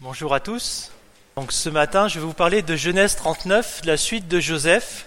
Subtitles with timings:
[0.00, 0.92] Bonjour à tous.
[1.36, 5.06] Donc ce matin, je vais vous parler de Genèse 39, la suite de Joseph.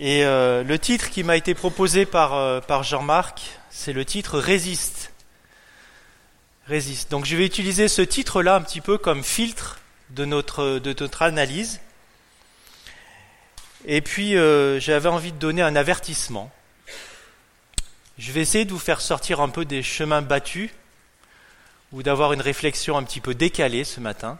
[0.00, 5.12] Et euh, le titre qui m'a été proposé par, euh, Jean-Marc, c'est le titre Résiste.
[6.66, 7.12] Résiste.
[7.12, 9.78] Donc je vais utiliser ce titre-là un petit peu comme filtre
[10.10, 11.80] de notre, de notre analyse.
[13.84, 16.50] Et puis euh, j'avais envie de donner un avertissement.
[18.18, 20.70] Je vais essayer de vous faire sortir un peu des chemins battus
[21.92, 24.38] ou d'avoir une réflexion un petit peu décalée ce matin.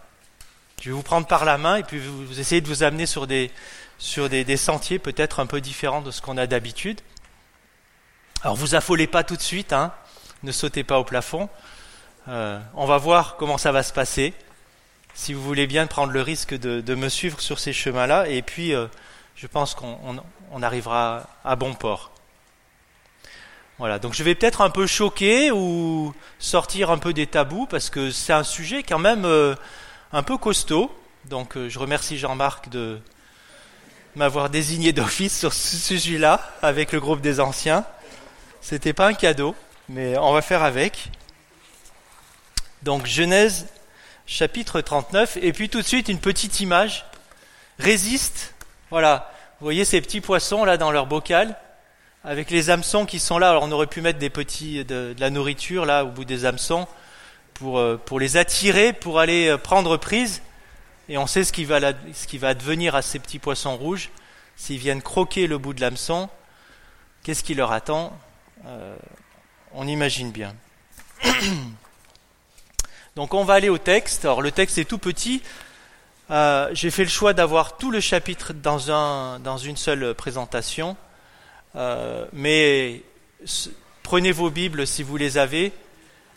[0.81, 3.27] Je vais vous prendre par la main et puis vous, essayer de vous amener sur
[3.27, 3.51] des,
[3.99, 7.01] sur des, sentiers peut-être un peu différents de ce qu'on a d'habitude.
[8.43, 9.93] Alors vous affolez pas tout de suite, hein,
[10.43, 11.51] ne sautez pas au plafond.
[12.29, 14.33] Euh, on va voir comment ça va se passer.
[15.13, 18.73] Si vous voulez bien prendre le risque de, me suivre sur ces chemins-là, et puis
[18.73, 18.87] euh,
[19.37, 22.11] je pense qu'on arrivera à bon port.
[23.81, 27.89] Voilà, donc je vais peut-être un peu choquer ou sortir un peu des tabous parce
[27.89, 29.55] que c'est un sujet quand même euh,
[30.13, 30.95] un peu costaud.
[31.25, 33.01] Donc euh, je remercie Jean-Marc de
[34.17, 37.87] m'avoir désigné d'office sur ce sujet-là avec le groupe des anciens.
[38.61, 39.57] C'était pas un cadeau,
[39.89, 41.09] mais on va faire avec.
[42.83, 43.67] Donc Genèse
[44.27, 47.07] chapitre 39 et puis tout de suite une petite image.
[47.79, 48.53] Résiste.
[48.91, 51.57] Voilà, vous voyez ces petits poissons là dans leur bocal
[52.25, 53.51] avec les hameçons qui sont là.
[53.51, 56.87] Alors on aurait pu mettre des petits de, la nourriture là au bout des hameçons
[57.55, 60.43] pour, euh, pour les attirer, pour aller euh, prendre prise.
[61.09, 61.81] Et on sait ce qui va,
[62.13, 64.11] ce qui va advenir à ces petits poissons rouges
[64.57, 66.29] s'ils viennent croquer le bout de l'hameçon.
[67.23, 68.17] Qu'est-ce qui leur attend
[68.67, 68.95] euh,
[69.73, 70.55] On imagine bien.
[73.17, 74.25] Donc on va aller au texte.
[74.25, 75.43] Alors le texte est tout petit.
[76.73, 80.97] J'ai fait le choix d'avoir tout le chapitre dans, un, dans une seule présentation.
[81.77, 83.03] Euh, mais
[84.03, 85.73] prenez vos Bibles si vous les avez,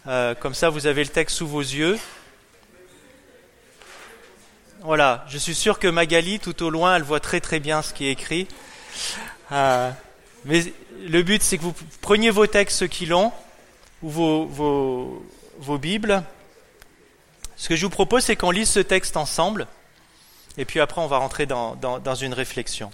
[0.07, 1.97] euh, comme ça vous avez le texte sous vos yeux.
[4.81, 7.93] Voilà, je suis sûr que Magali, tout au loin, elle voit très très bien ce
[7.93, 8.47] qui est écrit.
[9.51, 9.89] Euh,
[10.45, 10.73] mais
[11.07, 13.31] le but, c'est que vous preniez vos textes, ceux qui l'ont,
[14.01, 15.25] ou vos, vos,
[15.57, 16.21] vos Bibles.
[17.55, 19.67] Ce que je vous propose, c'est qu'on lise ce texte ensemble,
[20.57, 22.91] et puis après, on va rentrer dans, dans, dans une réflexion.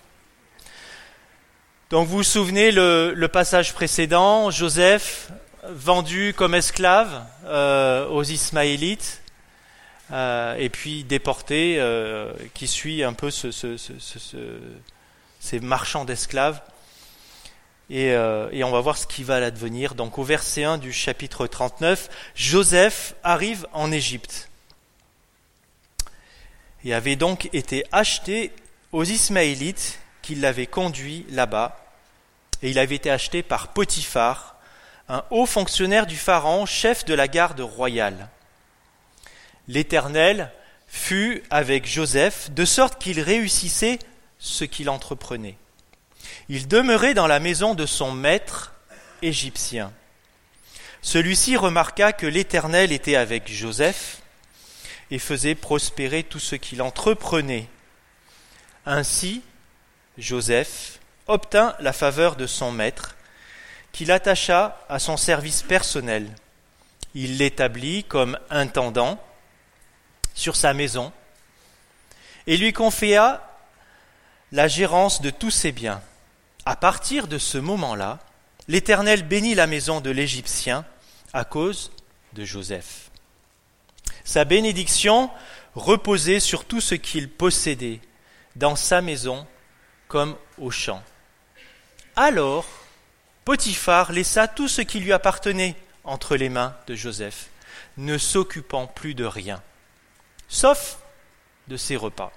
[1.89, 5.31] Donc vous vous souvenez le, passage précédent, Joseph
[5.63, 9.23] vendu comme esclave euh, aux Ismaélites
[10.11, 13.49] euh, et puis déporté, euh, qui suit un peu ce,
[15.39, 16.61] ces marchands d'esclaves.
[17.89, 19.95] Et, et, on va voir ce qui va l'advenir.
[19.95, 24.47] Donc au verset 1 du chapitre 39, Joseph arrive en Égypte
[26.85, 28.51] et avait donc été acheté
[28.91, 29.97] aux Ismaélites
[30.35, 31.77] l'avait conduit là-bas
[32.61, 34.55] et il avait été acheté par Potiphar,
[35.07, 38.29] un haut fonctionnaire du Pharaon, chef de la garde royale.
[39.67, 40.51] L'Éternel
[40.87, 43.99] fut avec Joseph, de sorte qu'il réussissait
[44.39, 45.57] ce qu'il entreprenait.
[46.49, 48.73] Il demeurait dans la maison de son maître
[49.21, 49.91] égyptien.
[51.01, 54.21] Celui-ci remarqua que l'Éternel était avec Joseph
[55.11, 57.67] et faisait prospérer tout ce qu'il entreprenait.
[58.85, 59.41] Ainsi,
[60.19, 63.15] Joseph obtint la faveur de son maître,
[63.91, 66.29] qui l'attacha à son service personnel.
[67.15, 69.19] Il l'établit comme intendant
[70.35, 71.11] sur sa maison
[72.45, 73.45] et lui confia
[74.51, 76.01] la gérance de tous ses biens.
[76.65, 78.19] À partir de ce moment-là,
[78.67, 80.85] l'Éternel bénit la maison de l'Égyptien
[81.33, 81.91] à cause
[82.33, 83.09] de Joseph.
[84.23, 85.31] Sa bénédiction
[85.75, 88.01] reposait sur tout ce qu'il possédait,
[88.55, 89.47] dans sa maison
[90.09, 91.01] comme au champ.
[92.17, 92.65] Alors,
[93.45, 97.47] Potiphar laissa tout ce qui lui appartenait entre les mains de Joseph,
[97.97, 99.63] ne s'occupant plus de rien,
[100.49, 100.97] sauf
[101.67, 102.33] de ses repas.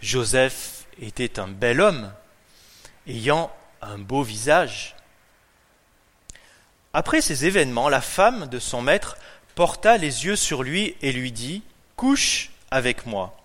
[0.00, 2.12] Joseph était un bel homme,
[3.06, 4.96] ayant un beau visage.
[6.92, 9.16] Après ces événements, la femme de son maître
[9.54, 11.62] porta les yeux sur lui et lui dit
[11.96, 13.37] Couche avec moi.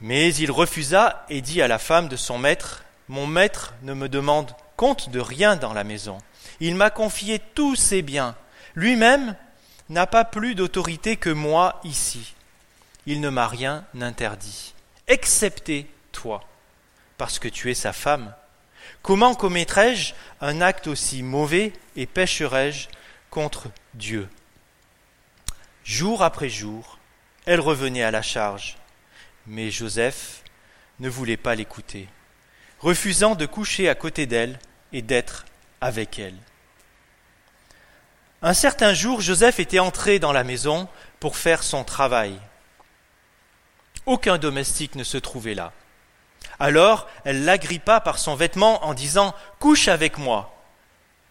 [0.00, 4.08] Mais il refusa et dit à la femme de son maître mon maître ne me
[4.08, 6.18] demande compte de rien dans la maison.
[6.60, 8.36] Il m'a confié tous ses biens.
[8.76, 9.34] Lui-même
[9.88, 12.34] n'a pas plus d'autorité que moi ici.
[13.06, 14.74] Il ne m'a rien interdit,
[15.08, 16.44] excepté toi,
[17.18, 18.32] parce que tu es sa femme.
[19.02, 22.86] Comment commettrais-je un acte aussi mauvais et pécherais-je
[23.28, 24.28] contre Dieu?
[25.82, 26.98] Jour après jour,
[27.44, 28.76] elle revenait à la charge,
[29.46, 30.42] mais Joseph
[30.98, 32.08] ne voulait pas l'écouter
[32.80, 34.58] refusant de coucher à côté d'elle
[34.92, 35.44] et d'être
[35.80, 36.36] avec elle.
[38.42, 40.88] Un certain jour, Joseph était entré dans la maison
[41.20, 42.40] pour faire son travail.
[44.06, 45.72] Aucun domestique ne se trouvait là.
[46.58, 50.56] Alors elle l'agrippa par son vêtement en disant Couche avec moi.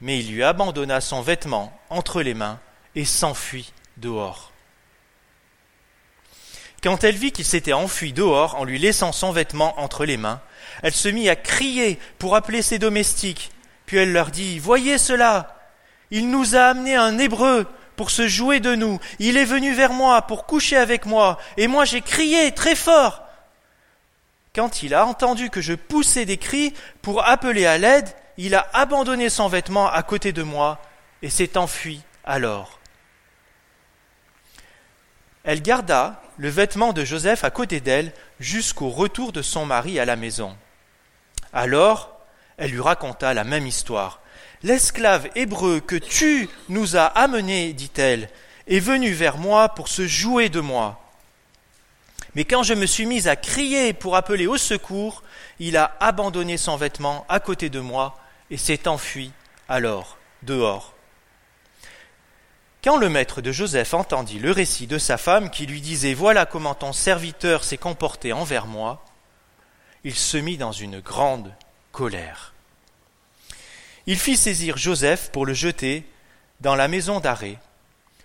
[0.02, 2.60] Mais il lui abandonna son vêtement entre les mains
[2.96, 4.49] et s'enfuit dehors.
[6.82, 10.42] Quand elle vit qu'il s'était enfui dehors en lui laissant son vêtement entre les mains,
[10.82, 13.52] elle se mit à crier pour appeler ses domestiques.
[13.86, 15.58] Puis elle leur dit Voyez cela
[16.12, 19.00] Il nous a amené un Hébreu pour se jouer de nous.
[19.20, 23.24] Il est venu vers moi pour coucher avec moi, et moi j'ai crié très fort.
[24.56, 28.68] Quand il a entendu que je poussais des cris pour appeler à l'aide, il a
[28.74, 30.82] abandonné son vêtement à côté de moi
[31.22, 32.80] et s'est enfui alors.
[35.44, 40.06] Elle garda le vêtement de Joseph à côté d'elle jusqu'au retour de son mari à
[40.06, 40.56] la maison.
[41.52, 42.18] Alors,
[42.58, 44.22] elle lui raconta la même histoire.
[44.64, 48.30] L'esclave hébreu que tu nous as amené, dit-elle,
[48.68, 51.02] est venu vers moi pour se jouer de moi.
[52.36, 55.24] Mais quand je me suis mise à crier pour appeler au secours,
[55.60, 58.18] il a abandonné son vêtement à côté de moi
[58.50, 59.32] et s'est enfui
[59.68, 60.94] alors dehors.
[62.90, 66.48] Quand le maître de Joseph entendit le récit de sa femme qui lui disait Voilà
[66.48, 69.06] comment ton serviteur s'est comporté envers moi,
[70.04, 71.54] il se mit dans une grande
[71.92, 72.56] colère.
[74.08, 76.04] Il fit saisir Joseph pour le jeter
[76.62, 77.60] dans la maison d'arrêt,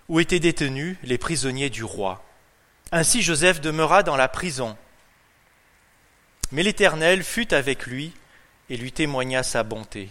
[0.09, 2.23] où étaient détenus les prisonniers du roi.
[2.91, 4.75] Ainsi Joseph demeura dans la prison.
[6.51, 8.13] Mais l'Éternel fut avec lui
[8.71, 10.09] et lui témoigna sa bonté.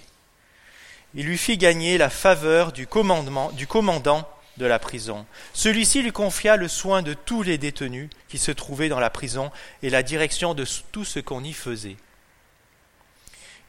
[1.16, 5.26] Il lui fit gagner la faveur du, commandement, du commandant de la prison.
[5.52, 9.50] Celui-ci lui confia le soin de tous les détenus qui se trouvaient dans la prison
[9.82, 11.96] et la direction de tout ce qu'on y faisait.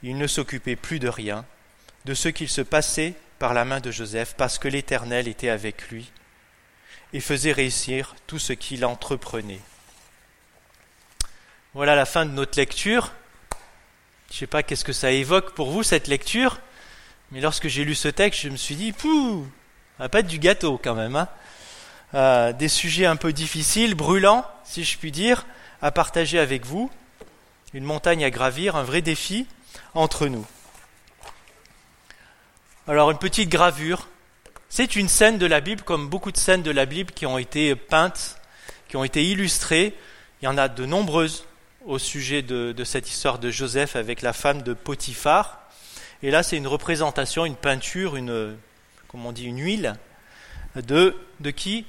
[0.04, 1.46] Il ne s'occupait plus de rien,
[2.06, 5.90] de ce qu'il se passait par la main de Joseph, parce que l'Éternel était avec
[5.90, 6.12] lui
[7.14, 9.62] et faisait réussir tout ce qu'il entreprenait.
[11.74, 13.14] Voilà la fin de notre lecture.
[14.30, 16.60] Je ne sais pas qu'est-ce que ça évoque pour vous cette lecture,
[17.32, 19.48] mais lorsque j'ai lu ce texte, je me suis dit, pouh,
[20.04, 21.16] va pas être du gâteau quand même.
[21.16, 21.28] Hein
[22.14, 25.46] euh, des sujets un peu difficiles, brûlants, si je puis dire,
[25.82, 26.90] à partager avec vous.
[27.74, 29.48] Une montagne à gravir, un vrai défi
[29.94, 30.46] entre nous.
[32.88, 34.08] Alors une petite gravure.
[34.70, 37.38] C'est une scène de la Bible, comme beaucoup de scènes de la Bible qui ont
[37.38, 38.38] été peintes,
[38.88, 39.94] qui ont été illustrées.
[40.42, 41.46] Il y en a de nombreuses
[41.86, 45.60] au sujet de, de cette histoire de Joseph avec la femme de Potiphar.
[46.24, 48.58] Et là, c'est une représentation, une peinture, une,
[49.16, 49.96] comme on dit, une huile
[50.76, 51.16] de,
[51.56, 51.86] qui?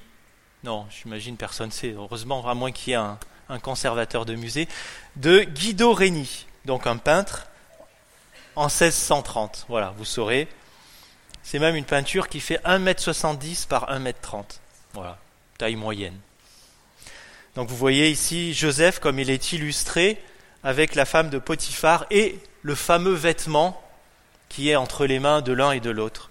[0.63, 3.19] Non, j'imagine personne sait, heureusement, à moins qu'il y ait un,
[3.49, 4.69] un, conservateur de musée,
[5.17, 7.49] de Guido Reni, donc un peintre
[8.55, 9.67] en 1630.
[9.69, 10.47] Voilà, vous saurez.
[11.43, 14.45] C'est même une peinture qui fait 1m70 par 1m30.
[14.95, 15.19] Voilà,
[15.59, 16.21] taille moyenne.
[17.57, 20.23] Donc vous voyez ici Joseph comme il est illustré
[20.63, 23.83] avec la femme de Potiphar et le fameux vêtement
[24.49, 26.31] qui est entre les mains de l'un et de l'autre.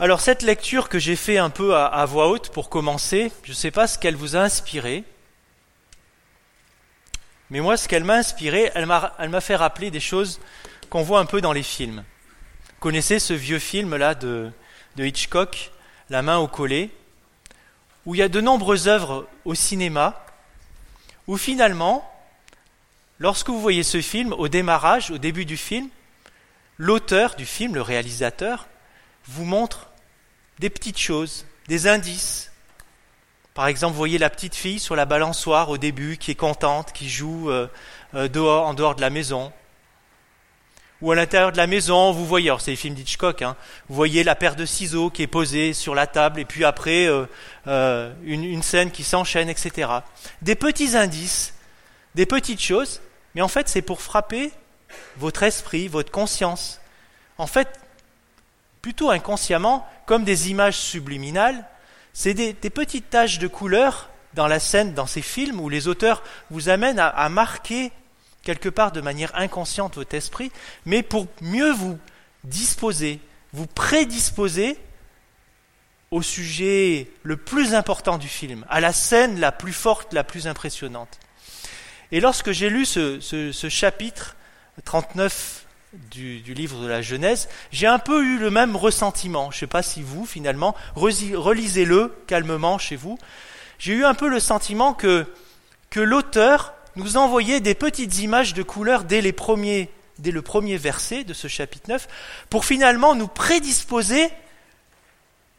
[0.00, 3.54] Alors cette lecture que j'ai fait un peu à, voix haute pour commencer, je ne
[3.54, 5.04] sais pas ce qu'elle vous a inspiré,
[7.48, 10.40] mais moi ce qu'elle m'a inspiré, elle m'a fait rappeler des choses
[10.90, 12.02] qu'on voit un peu dans les films.
[12.80, 14.50] Connaissez ce vieux film-là de,
[14.96, 15.70] de Hitchcock,
[16.10, 16.90] La main au collet,
[18.04, 20.26] où il y a de nombreuses œuvres au cinéma,
[21.28, 22.12] où finalement,
[23.20, 25.88] lorsque vous voyez ce film, au démarrage, au début du film,
[26.78, 28.66] l'auteur du film, le réalisateur,
[29.26, 29.90] vous montre
[30.58, 32.52] des petites choses, des indices.
[33.54, 36.92] Par exemple, vous voyez la petite fille sur la balançoire au début qui est contente,
[36.92, 37.68] qui joue euh,
[38.14, 39.52] euh, dehors, en dehors de la maison.
[41.00, 43.56] Ou à l'intérieur de la maison, vous voyez, alors c'est les films d'Hitchcock, hein,
[43.88, 47.06] vous voyez la paire de ciseaux qui est posée sur la table, et puis après
[47.06, 49.90] euh, une, une scène qui s'enchaîne, etc.
[50.40, 51.54] Des petits indices,
[52.14, 53.02] des petites choses,
[53.34, 54.52] mais en fait c'est pour frapper
[55.16, 56.80] votre esprit, votre conscience.
[57.38, 57.80] En fait,
[58.84, 61.64] plutôt inconsciemment, comme des images subliminales,
[62.12, 66.22] c'est des, petites taches de couleur dans la scène, dans ces films, où les auteurs
[66.50, 67.92] vous amènent à, marquer
[68.42, 70.52] quelque part de manière inconsciente votre esprit,
[70.84, 71.98] mais pour mieux vous
[72.44, 73.20] disposer,
[73.54, 74.76] vous prédisposer
[76.10, 80.46] au sujet le plus important du film, à la scène la plus forte, la plus
[80.46, 81.18] impressionnante.
[82.12, 84.36] Et lorsque j'ai lu ce chapitre
[84.84, 85.63] 39
[86.10, 89.50] du, livre de la Genèse, j'ai un peu eu le même ressentiment.
[89.50, 93.18] Je ne sais pas si vous, finalement, relisez-le calmement chez vous.
[93.78, 95.26] J'ai eu un peu le sentiment que,
[95.96, 99.88] l'auteur nous envoyait des petites images de couleurs dès le premier
[100.76, 102.08] verset de ce chapitre 9,
[102.50, 104.30] pour finalement nous prédisposer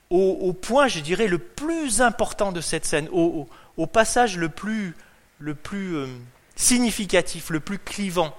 [0.10, 3.48] au, point, je dirais, le plus important de cette scène, au,
[3.88, 4.96] passage le plus,
[5.40, 6.08] le plus euh,
[6.56, 8.36] significatif, le plus clivant.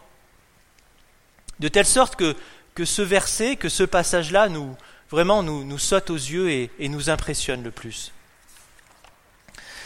[1.60, 4.76] De telle sorte que, ce verset, que ce passage-là, nous,
[5.10, 8.12] vraiment nous, saute aux yeux et, nous impressionne le plus.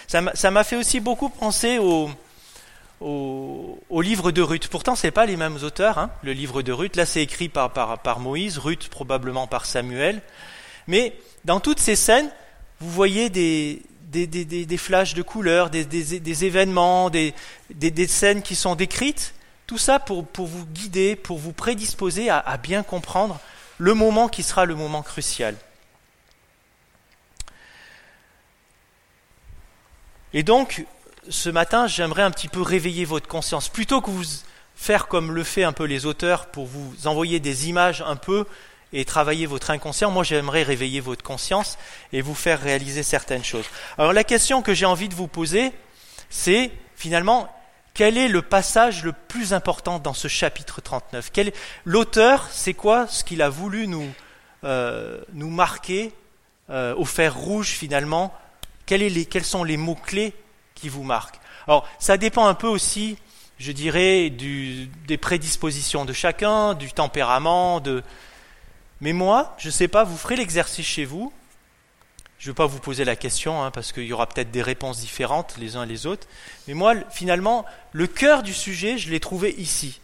[0.09, 2.11] Ça m'a fait aussi beaucoup penser au,
[3.91, 4.69] livre de Ruth.
[4.69, 6.97] Pourtant, ce n'est pas les mêmes auteurs, hein, le livre de Ruth.
[6.97, 10.21] Là, c'est écrit par, Moïse, Ruth probablement par Samuel.
[10.89, 12.31] Mais dans toutes ces scènes,
[12.81, 17.35] vous voyez des, des, des, des flashs de couleurs, des, événements, des,
[18.09, 19.35] scènes qui sont décrites.
[19.71, 23.39] Tout ça pour, vous guider, pour vous prédisposer à, à bien comprendre
[23.79, 25.55] le moment qui sera le moment crucial.
[30.33, 30.85] Et donc,
[31.29, 33.69] ce matin, j'aimerais un petit peu réveiller votre conscience.
[33.69, 34.25] Plutôt que vous
[34.75, 38.47] faire comme le fait un peu les auteurs pour vous envoyer des images un peu
[38.93, 41.79] et travailler votre inconscient, moi j'aimerais réveiller votre conscience
[42.13, 43.67] et vous faire réaliser certaines choses.
[43.99, 45.71] Alors la question que j'ai envie de vous poser,
[46.29, 47.49] c'est finalement
[47.95, 51.31] quel est le passage le plus important dans ce chapitre 39
[51.85, 54.09] L'auteur, c'est quoi ce qu'il a voulu nous,
[54.65, 56.13] euh, marquer
[56.71, 58.35] euh, au fer rouge finalement?
[58.87, 60.35] Quels sont les mots-clés
[60.75, 61.41] qui vous marquent?
[61.67, 63.17] Alors, ça dépend un peu aussi,
[63.59, 67.83] je dirais, des prédispositions de chacun, du tempérament.
[69.01, 71.33] Mais moi, je ne sais pas, vous ferez l'exercice chez vous.
[72.41, 74.63] Je ne vais pas vous poser la question, hein, parce qu'il y aura peut-être des
[74.63, 76.27] réponses différentes les uns et les autres.
[76.67, 80.01] Mais moi, finalement, le cœur du sujet, je l'ai trouvé ici.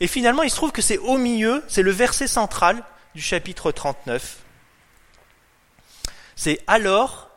[0.00, 2.82] Et finalement, il se trouve que c'est au milieu, c'est le verset central
[3.14, 4.38] du chapitre 39.
[6.36, 7.28] C'est alors,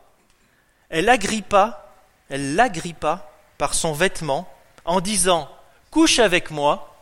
[0.88, 1.94] elle agrippa,
[2.30, 4.50] elle l'agrippa par son vêtement
[4.86, 5.50] en disant
[5.90, 6.96] Couche avec moi.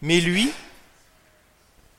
[0.00, 0.50] Mais lui,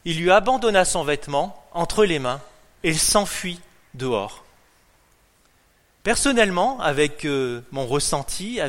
[0.05, 2.41] il lui abandonna son vêtement entre les mains
[2.81, 3.59] et s'enfuit
[3.93, 4.43] dehors.
[6.03, 8.59] Personnellement, avec euh, mon ressenti,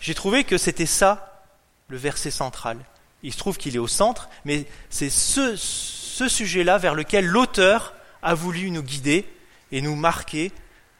[0.00, 1.44] j'ai trouvé que c'était ça
[1.88, 2.78] le verset central.
[3.22, 8.34] Il se trouve qu'il est au centre, mais c'est ce, sujet-là vers lequel l'auteur a
[8.34, 9.26] voulu nous guider
[9.72, 10.52] et nous marquer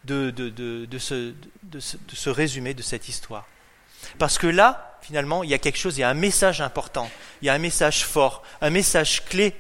[0.04, 0.32] de,
[0.98, 3.46] ce, résumé de cette histoire.
[4.18, 7.08] Parce que là, finalement, il y a quelque chose, il y a un message important,
[7.40, 9.54] il y a un message fort, un message clé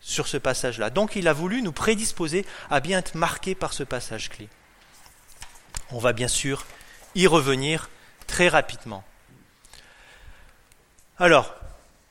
[0.00, 0.88] sur ce passage-là.
[0.88, 4.48] Donc il a voulu nous prédisposer à bien être marqués par ce passage clé.
[5.90, 6.66] On va bien sûr
[7.14, 7.88] y revenir
[8.26, 9.02] très rapidement.
[11.18, 11.54] Alors,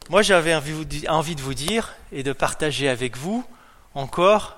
[0.10, 3.46] moi j'avais envie de vous dire et de partager avec vous
[3.94, 4.58] encore,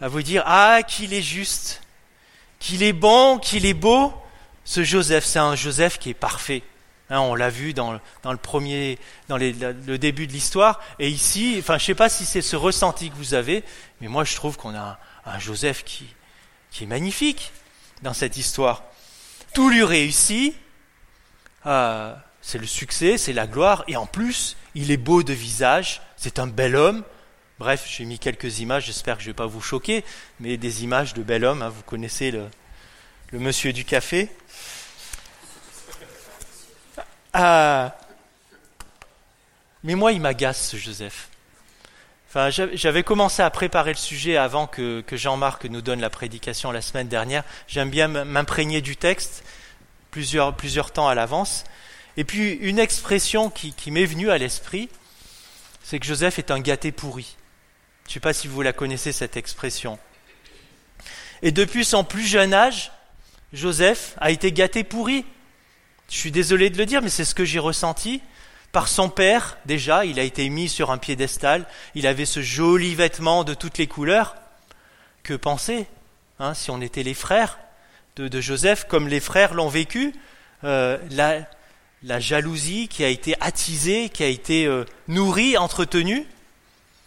[0.00, 1.82] à vous dire, ah, qu'il est juste,
[2.58, 4.12] qu'il est bon, qu'il est beau,
[4.64, 6.62] ce Joseph, c'est un Joseph qui est parfait.
[7.10, 10.80] Hein, on l'a vu dans, le premier, dans le début de l'histoire.
[10.98, 13.62] Et ici, enfin, je ne sais pas si c'est ce ressenti que vous avez,
[14.00, 16.06] mais moi, je trouve qu'on a un, Joseph qui,
[16.70, 17.52] qui est magnifique
[18.04, 18.84] dans cette histoire.
[19.54, 20.54] Tout lui réussit.
[21.66, 26.02] Euh, c'est le succès, c'est la gloire, et en plus, il est beau de visage,
[26.18, 27.02] c'est un bel homme.
[27.58, 30.04] Bref, j'ai mis quelques images, j'espère que je ne vais pas vous choquer,
[30.40, 32.50] mais des images de bel homme, hein, vous connaissez le,
[33.32, 34.30] monsieur du café.
[37.32, 37.96] Ah,
[39.82, 41.30] mais moi, il m'agace, ce Joseph.
[42.36, 46.82] Enfin, j'avais commencé à préparer le sujet avant que, Jean-Marc nous donne la prédication la
[46.82, 47.44] semaine dernière.
[47.68, 49.44] J'aime bien m'imprégner du texte
[50.10, 51.62] plusieurs, plusieurs temps à l'avance.
[52.16, 54.88] Et puis, une expression qui, qui m'est venue à l'esprit,
[55.84, 57.36] c'est que Joseph est un gâté pourri.
[58.06, 60.00] Je ne sais pas si vous la connaissez, cette expression.
[61.42, 62.90] Et depuis son plus jeune âge,
[63.52, 65.24] Joseph a été gâté pourri.
[66.10, 68.22] Je suis désolé de le dire, mais c'est ce que j'ai ressenti.
[68.74, 71.64] Par son père, déjà, il a été mis sur un piédestal,
[71.94, 74.34] il avait ce joli vêtement de toutes les couleurs.
[75.22, 75.86] Que penser,
[76.40, 77.60] hein, si on était les frères
[78.16, 80.12] de, Joseph, comme les frères l'ont vécu,
[80.64, 86.26] euh, la, jalousie qui a été attisée, qui a été euh, nourrie, entretenue.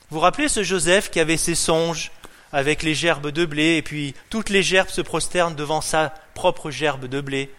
[0.10, 2.14] Vous vous rappelez ce Joseph qui avait ses songes
[2.54, 6.72] avec les gerbes de blé, et puis toutes les gerbes se prosternent devant sa propre
[6.72, 7.52] gerbe de blé,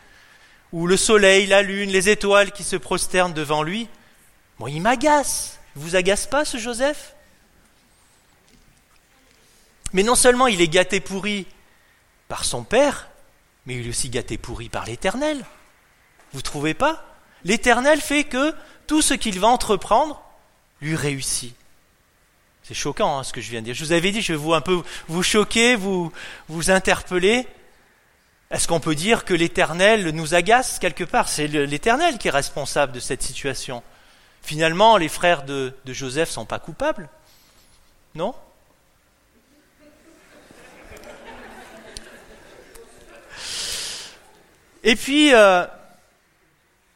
[0.73, 3.87] ou le soleil, la lune, les étoiles qui se prosternent devant lui.
[4.59, 5.59] Moi, il m'agace.
[5.75, 7.15] Vous agace pas ce Joseph?
[9.93, 11.47] Mais non seulement il est gâté pourri
[12.29, 13.09] par son père,
[13.65, 15.45] mais il est aussi gâté pourri par l'Éternel.
[16.33, 17.05] Vous trouvez pas?
[17.45, 18.55] L'Éternel fait que
[18.87, 20.23] tout ce qu'il va entreprendre
[20.81, 21.55] lui réussit.
[22.65, 23.75] C'est choquant hein, ce que je viens de dire.
[23.75, 26.12] Je vous avais dit, je vais vous un peu vous choquer, vous,
[26.49, 27.47] vous interpeller.
[28.50, 31.29] Est-ce qu'on peut dire que l'Éternel nous agace quelque part?
[31.29, 33.83] C'est l'Éternel qui est responsable de cette situation.
[34.49, 37.11] Finalement, les frères de, Joseph sont pas coupables,
[38.14, 38.35] non?
[44.83, 45.67] Et puis, euh,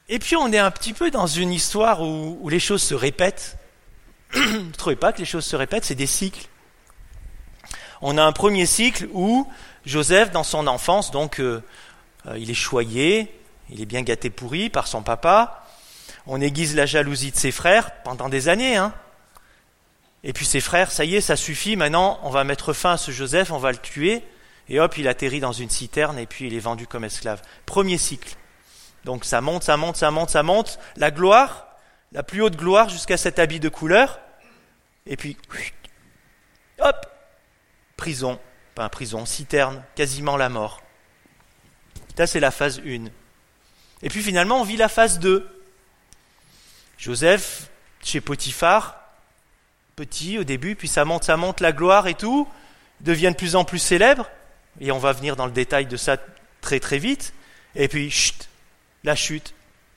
[0.09, 2.94] et puis on est un petit peu dans une histoire où, où les choses se
[2.94, 3.59] répètent.
[4.32, 5.85] Vous ne trouvez pas que les choses se répètent?
[5.85, 6.49] C'est des cycles.
[8.00, 9.47] On a un premier cycle où
[9.85, 11.62] Joseph, dans son enfance, donc euh,
[12.25, 15.62] euh, il est choyé, il est bien gâté pourri par son papa.
[16.26, 18.76] On aiguise la jalousie de ses frères pendant des années.
[18.76, 18.92] Hein.
[20.24, 22.96] Et puis ses frères, ça y est, ça suffit, maintenant on va mettre fin à
[22.96, 24.22] ce Joseph, on va le tuer.
[24.68, 27.42] Et hop, il atterrit dans une citerne et puis il est vendu comme esclave.
[27.66, 28.36] Premier cycle.
[29.04, 30.78] Donc ça monte, ça monte, ça monte, ça monte.
[30.96, 31.66] La gloire,
[32.12, 34.20] la plus haute gloire jusqu'à cet habit de couleur.
[35.06, 35.36] Et puis,
[36.78, 37.06] hop,
[37.96, 38.38] prison,
[38.74, 40.82] pas prison, citerne, quasiment la mort.
[42.16, 43.06] Ça, c'est la phase 1.
[44.02, 45.62] Et puis finalement, on vit la phase 2.
[47.02, 47.68] Joseph,
[48.00, 48.97] chez Potiphar,
[49.97, 52.47] petit au début, puis ça monte, ça monte, la gloire et tout,
[53.00, 54.30] devient de plus en plus célèbre,
[54.80, 56.16] et on va venir dans le détail de ça
[56.61, 57.35] très très vite,
[57.75, 58.49] et puis, chut,
[59.02, 59.52] la chute,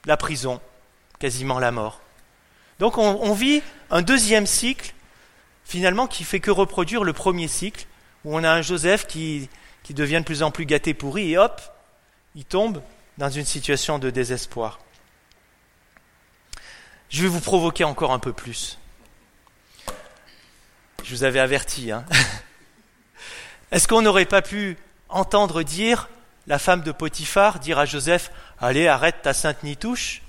[0.08, 0.60] la prison,
[1.20, 2.02] quasiment la mort.
[2.80, 4.96] Donc on, vit un deuxième cycle,
[5.64, 7.86] finalement, qui fait que reproduire le premier cycle,
[8.24, 9.48] où on a un Joseph qui,
[9.84, 11.62] qui devient de plus en plus gâté pourri, et hop,
[12.34, 12.82] il tombe
[13.20, 14.80] dans une situation de désespoir.
[17.10, 18.80] Je vais vous provoquer encore un peu plus.
[21.04, 21.92] Je vous avais averti.
[21.92, 22.06] Hein
[23.72, 24.78] Est-ce qu'on n'aurait pas pu
[25.10, 26.10] entendre dire
[26.48, 30.22] la femme de Potiphar dire à Joseph Allez, arrête ta sainte nitouche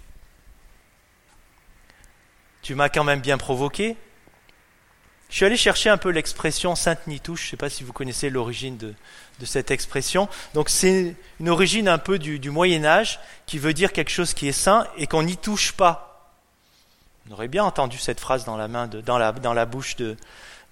[2.62, 3.96] Tu m'as quand même bien provoqué.
[5.28, 7.42] Je suis allé chercher un peu l'expression sainte nitouche.
[7.42, 8.94] Je ne sais pas si vous connaissez l'origine de,
[9.44, 10.28] cette expression.
[10.54, 14.48] Donc c'est une origine un peu du, Moyen Âge qui veut dire quelque chose qui
[14.48, 16.05] est saint et qu'on n'y touche pas.
[17.28, 20.16] On aurait bien entendu cette phrase dans la, main dans la, dans la bouche de,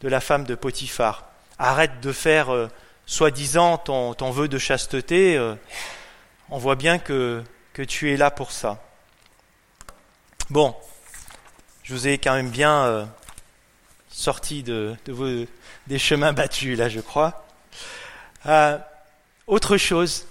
[0.02, 1.24] de, la femme de Potiphar.
[1.58, 2.68] Arrête de faire euh,
[3.06, 5.36] soi-disant ton, ton, vœu de chasteté.
[5.36, 5.54] Euh,
[6.50, 8.80] on voit bien que, que tu es là pour ça.
[10.50, 10.76] Bon,
[11.82, 13.04] je vous ai quand même bien euh,
[14.08, 15.46] sorti de, vos,
[15.86, 17.46] des chemins battus, là, je crois.
[18.46, 18.78] Euh,
[19.46, 20.26] autre chose,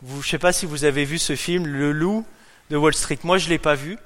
[0.00, 2.26] vous, je ne sais pas si vous avez vu ce film, Le Loup
[2.70, 3.18] de Wall Street.
[3.22, 3.98] Moi, je ne l'ai pas vu,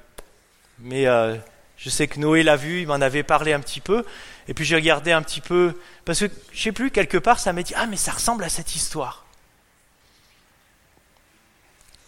[0.79, 1.35] mais euh,
[1.77, 4.05] je sais que Noé l'a vu, il m'en avait parlé un petit peu.
[4.47, 7.39] Et puis j'ai regardé un petit peu, parce que je ne sais plus, quelque part,
[7.39, 9.25] ça m'a dit Ah, mais ça ressemble à cette histoire.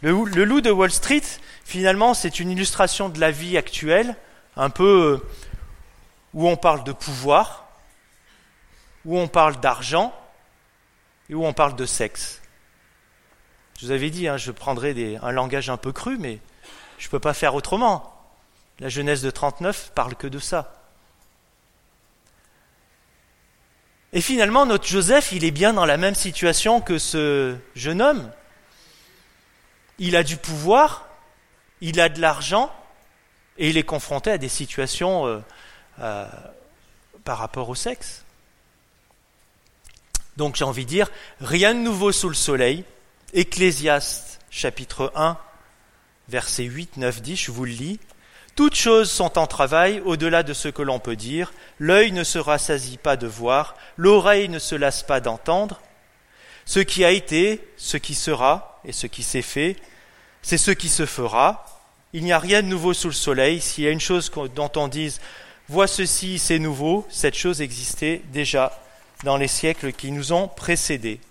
[0.02, 0.12] Le,
[0.46, 1.24] loup de Wall Street,
[1.66, 4.16] finalement, c'est une illustration de la vie actuelle,
[4.56, 5.22] un peu
[6.34, 7.68] où on parle de pouvoir,
[9.04, 10.14] où on parle d'argent
[11.30, 12.42] et où on parle de sexe.
[13.78, 16.40] Je vous avais dit, hein, je prendrais un langage un peu cru, mais
[16.98, 18.19] je ne peux pas faire autrement.
[18.80, 20.74] La Genèse de 39 parle que de ça.
[24.14, 28.32] Et finalement, notre Joseph, il est bien dans la même situation que ce jeune homme.
[30.00, 31.08] Il a du pouvoir,
[31.82, 32.74] il a de l'argent,
[33.58, 35.40] et il est confronté à des situations euh,
[36.00, 36.26] euh,
[37.26, 38.24] par rapport au sexe.
[40.38, 41.12] Donc j'ai envie de dire,
[41.42, 42.86] rien de nouveau sous le soleil.
[43.34, 45.38] Ecclésiaste chapitre 1,
[46.30, 48.00] verset 8, 9, 10, je vous le lis.
[48.60, 51.54] Toutes choses sont en travail au-delà de ce que l'on peut dire.
[51.80, 55.80] L'œil ne se rassasie pas de voir, l'oreille ne se lasse pas d'entendre.
[56.66, 59.78] Ce qui a été, ce qui sera et ce qui s'est fait,
[60.42, 61.66] c'est ce qui se fera.
[62.12, 63.62] Il n'y a rien de nouveau sous le soleil.
[63.62, 65.22] S'il y a une chose dont on dise
[65.70, 68.78] Vois ceci, c'est nouveau, cette chose existait déjà
[69.24, 71.22] dans les siècles qui nous ont précédés.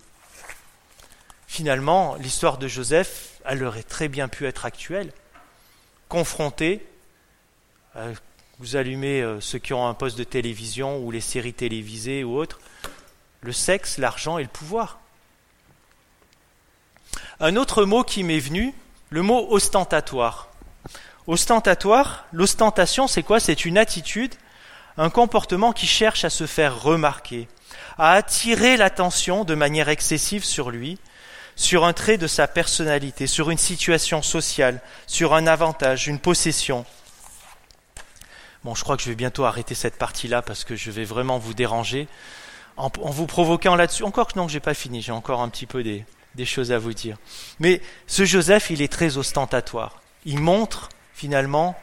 [1.45, 5.11] Finalement, l'histoire de Joseph, elle aurait très bien pu être actuelle,
[6.07, 6.83] confrontée.
[7.95, 8.13] Euh,
[8.59, 12.37] vous allumez euh, ceux qui ont un poste de télévision ou les séries télévisées ou
[12.37, 12.59] autres,
[13.41, 14.99] le sexe, l'argent et le pouvoir.
[17.39, 18.73] Un autre mot qui m'est venu,
[19.09, 20.49] le mot ostentatoire.
[21.25, 23.39] Ostentatoire, l'ostentation, c'est quoi?
[23.39, 24.35] C'est une attitude,
[24.97, 27.47] un comportement qui cherche à se faire remarquer,
[27.97, 30.99] à attirer l'attention de manière excessive sur lui,
[31.55, 36.85] sur un trait de sa personnalité, sur une situation sociale, sur un avantage, une possession.
[38.75, 41.53] Je crois que je vais bientôt arrêter cette partie-là parce que je vais vraiment vous
[41.53, 42.07] déranger
[42.77, 44.03] en, vous provoquant là-dessus.
[44.03, 46.05] Encore que non, je n'ai pas fini, j'ai encore un petit peu des,
[46.35, 47.17] des choses à vous dire.
[47.59, 50.01] Mais ce Joseph, il est très ostentatoire.
[50.25, 51.79] Il montre finalement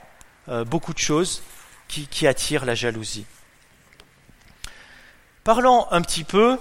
[0.49, 1.43] euh, beaucoup de choses
[1.89, 3.27] qui, qui attirent la jalousie.
[5.45, 6.59] Parlons un petit peu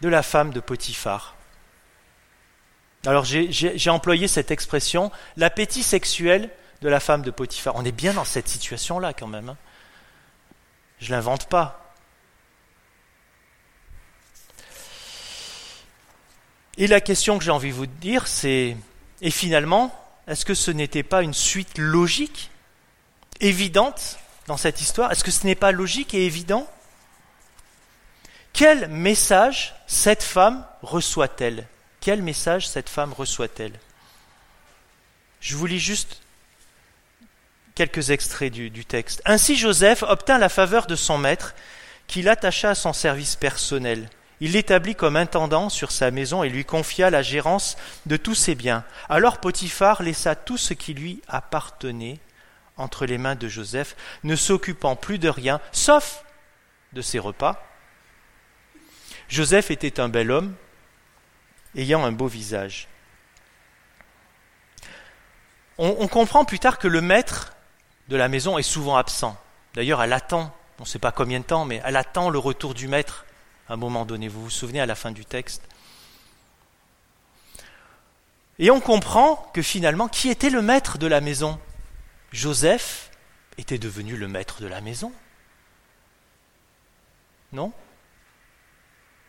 [0.00, 1.34] de la femme de Potiphar.
[3.06, 7.74] Alors j'ai employé cette expression, l'appétit sexuel de la femme de Potiphar.
[7.76, 9.50] On est bien dans cette situation-là quand même.
[9.50, 9.56] Hein.
[10.98, 11.94] Je ne l'invente pas.
[16.78, 18.76] Et la question que j'ai envie de vous dire, c'est,
[19.22, 19.94] et finalement,
[20.26, 22.50] est-ce que ce n'était pas une suite logique,
[23.40, 25.10] évidente dans cette histoire?
[25.10, 26.68] Est-ce que ce n'est pas logique et évident?
[28.52, 31.66] Quel message cette femme reçoit-elle?
[32.00, 33.78] Quel message cette femme reçoit-elle?
[35.40, 36.20] Je vous lis juste
[37.76, 39.22] quelques extraits du, texte.
[39.26, 41.54] Ainsi Joseph obtint la faveur de son maître,
[42.08, 44.08] qui l'attacha à son service personnel.
[44.40, 48.54] Il l'établit comme intendant sur sa maison et lui confia la gérance de tous ses
[48.54, 48.84] biens.
[49.08, 52.18] Alors Potiphar laissa tout ce qui lui appartenait
[52.76, 56.24] entre les mains de Joseph, ne s'occupant plus de rien, sauf
[56.92, 57.62] de ses repas.
[59.28, 60.54] Joseph était un bel homme,
[61.74, 62.88] ayant un beau visage.
[65.78, 67.55] On comprend plus tard que le maître
[68.08, 69.36] de la maison est souvent absent.
[69.74, 72.74] D'ailleurs, elle attend, on ne sait pas combien de temps, mais elle attend le retour
[72.74, 73.26] du maître
[73.68, 74.28] à un moment donné.
[74.28, 75.62] Vous vous souvenez à la fin du texte
[78.58, 81.60] Et on comprend que finalement, qui était le maître de la maison?
[82.32, 83.10] Joseph
[83.58, 85.12] était devenu le maître de la maison.
[87.52, 87.72] Non?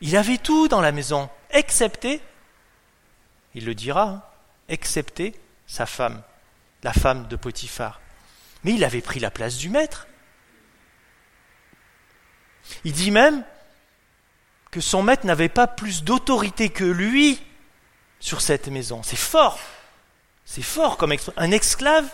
[0.02, 2.22] Il avait tout dans la maison, excepté,
[3.56, 4.24] il le dira, hein,
[4.70, 5.34] excepté
[5.66, 6.22] sa femme,
[6.84, 8.00] la femme de Potiphar.
[8.64, 10.08] Mais il avait pris la place du maître.
[12.84, 13.44] Il dit même
[14.72, 17.42] que son maître n'avait pas plus d'autorité que lui
[18.20, 19.02] sur cette maison.
[19.04, 19.60] C'est fort.
[20.46, 22.08] C'est fort comme un esclave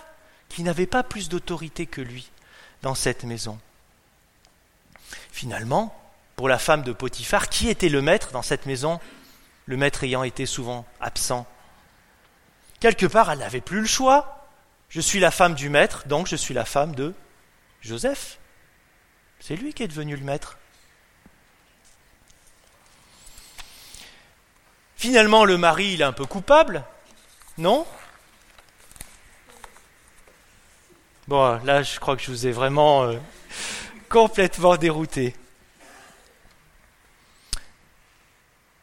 [0.50, 2.32] qui n'avait pas plus d'autorité que lui
[2.82, 3.60] dans cette maison.
[5.32, 6.00] Finalement,
[6.36, 9.00] pour la femme de Potiphar, qui était le maître dans cette maison
[9.66, 11.48] Le maître ayant été souvent absent.
[12.80, 14.43] Quelque part, elle n'avait plus le choix.
[14.94, 17.16] Je suis la femme du maître, donc je suis la femme de
[17.82, 18.38] Joseph.
[19.40, 20.60] C'est lui qui est devenu le maître.
[24.96, 26.84] Finalement, le mari, il est un peu coupable,
[27.58, 27.88] non?
[31.28, 33.18] Bon, là, je crois que je vous ai vraiment euh,
[34.10, 35.36] complètement dérouté.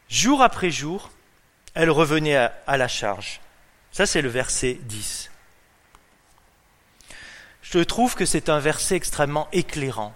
[0.09, 1.13] Jour après jour,
[1.75, 3.41] elle revenait à, à la charge.
[3.93, 5.30] Ça, c'est le verset 10.
[7.71, 10.13] Je trouve que c'est un verset extrêmement éclairant.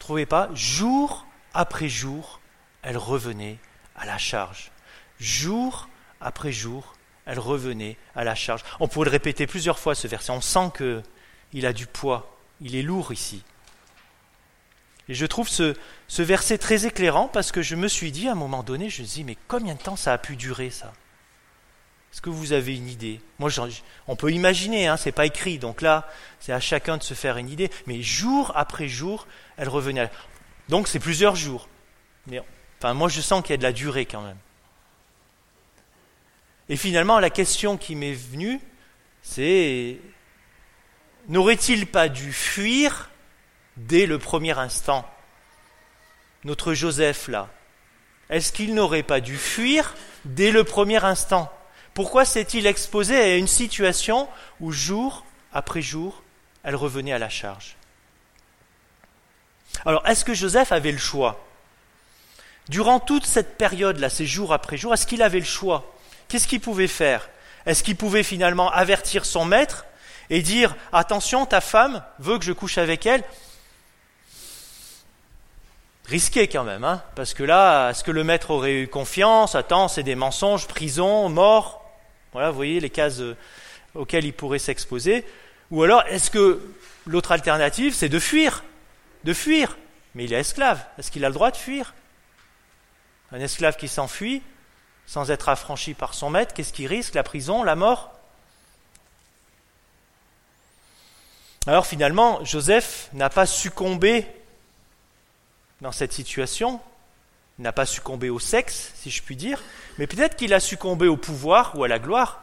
[0.00, 2.40] Trouvez pas Jour après jour,
[2.82, 3.58] elle revenait
[3.94, 4.72] à la charge.
[5.20, 5.88] Jour
[6.20, 8.64] après jour, elle revenait à la charge.
[8.80, 10.32] On pourrait le répéter plusieurs fois ce verset.
[10.32, 12.36] On sent qu'il a du poids.
[12.60, 13.44] Il est lourd ici.
[15.08, 15.76] Et je trouve ce,
[16.08, 19.02] ce, verset très éclairant parce que je me suis dit à un moment donné, je
[19.02, 20.92] me dis, mais combien de temps ça a pu durer ça?
[22.14, 23.20] Est-ce que vous avez une idée?
[23.40, 23.50] Moi,
[24.06, 27.38] on peut imaginer, hein, c'est pas écrit, donc là, c'est à chacun de se faire
[27.38, 27.72] une idée.
[27.88, 30.08] Mais jour après jour, elle revenait.
[30.68, 31.68] Donc c'est plusieurs jours.
[32.28, 32.40] Mais
[32.78, 34.36] enfin, moi, je sens qu'il y a de la durée quand même.
[36.68, 38.60] Et finalement, la question qui m'est venue,
[39.20, 39.98] c'est
[41.26, 43.10] n'aurait-il pas dû fuir
[43.76, 45.04] dès le premier instant?
[46.44, 47.48] Notre Joseph, là,
[48.30, 51.52] est-ce qu'il n'aurait pas dû fuir dès le premier instant?
[51.94, 54.28] Pourquoi s'est-il exposé à une situation
[54.60, 56.22] où jour après jour,
[56.64, 57.76] elle revenait à la charge?
[59.86, 61.44] Alors, est-ce que Joseph avait le choix?
[62.68, 65.94] Durant toute cette période-là, ces jours après jour, est-ce qu'il avait le choix?
[66.28, 67.28] Qu'est-ce qu'il pouvait faire?
[67.66, 69.86] Est-ce qu'il pouvait finalement avertir son maître
[70.30, 73.22] et dire Attention, ta femme veut que je couche avec elle?
[76.06, 79.54] Risqué quand même, hein parce que là, est-ce que le maître aurait eu confiance?
[79.54, 81.83] Attends, c'est des mensonges, prison, mort?
[82.34, 83.36] Voilà, vous voyez les cases euh,
[83.94, 85.24] auxquelles il pourrait s'exposer.
[85.70, 86.60] Ou alors, est-ce que
[87.06, 88.64] l'autre alternative, c'est de fuir?
[89.22, 89.78] De fuir.
[90.16, 90.84] Mais il est esclave.
[90.98, 91.94] Est-ce qu'il a le droit de fuir?
[93.30, 94.42] Un esclave qui s'enfuit,
[95.06, 97.14] sans être affranchi par son maître, qu'est-ce qu'il risque?
[97.14, 98.12] La prison, la mort?
[101.68, 104.26] Alors finalement, Joseph n'a pas succombé
[105.80, 106.80] dans cette situation,
[107.58, 109.62] n'a pas succombé au sexe, si je puis dire,
[109.98, 112.42] mais peut-être qu'il a succombé au pouvoir ou à la gloire,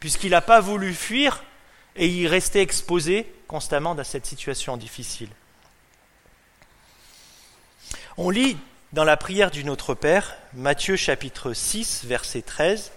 [0.00, 1.42] puisqu'il n'a pas voulu fuir
[1.96, 5.28] et il restait exposé constamment dans cette situation difficile.
[8.16, 8.56] On lit
[8.92, 12.92] dans la prière du Notre Père, Matthieu chapitre 6, verset 13,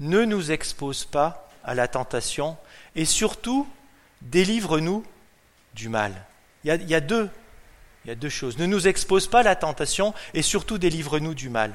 [0.00, 2.56] Ne nous expose pas à la tentation
[2.96, 3.68] et surtout
[4.22, 5.04] délivre-nous
[5.74, 6.12] du mal.
[6.64, 7.28] Il y, a, il y, a, deux,
[8.04, 8.58] il y a deux choses.
[8.58, 11.72] Ne nous expose pas à la tentation et surtout délivre-nous du mal.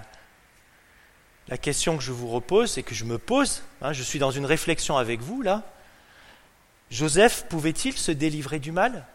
[1.48, 4.32] La question que je vous repose et que je me pose, hein, je suis dans
[4.32, 5.63] une réflexion avec vous là,
[6.92, 9.06] Joseph pouvait-il se délivrer du mal?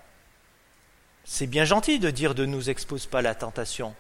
[1.25, 3.95] C'est bien gentil de dire de nous expose pas à la tentation.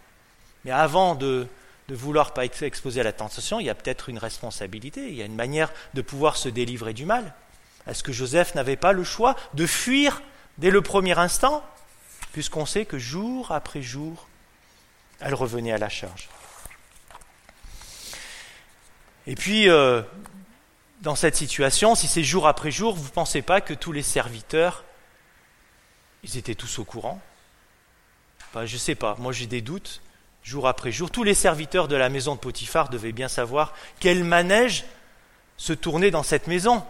[0.64, 1.46] Mais avant de,
[1.88, 5.14] de vouloir pas être exposé à la tentation, il y a peut-être une responsabilité, il
[5.14, 7.35] y a une manière de pouvoir se délivrer du mal.
[7.87, 10.22] Est-ce que Joseph n'avait pas le choix de fuir
[10.59, 11.64] dès le premier instant,
[12.32, 14.26] puisqu'on sait que jour après jour,
[15.20, 16.28] elle revenait à la charge
[19.26, 20.02] Et puis, euh,
[21.00, 24.02] dans cette situation, si c'est jour après jour, vous ne pensez pas que tous les
[24.02, 24.84] serviteurs,
[26.24, 27.20] ils étaient tous au courant?
[28.54, 30.02] Je ne sais pas, moi j'ai des doutes,
[30.42, 31.10] jour après jour.
[31.10, 34.84] Tous les serviteurs de la maison de Potiphar devaient bien savoir quel manège
[35.56, 36.84] se tournait dans cette maison.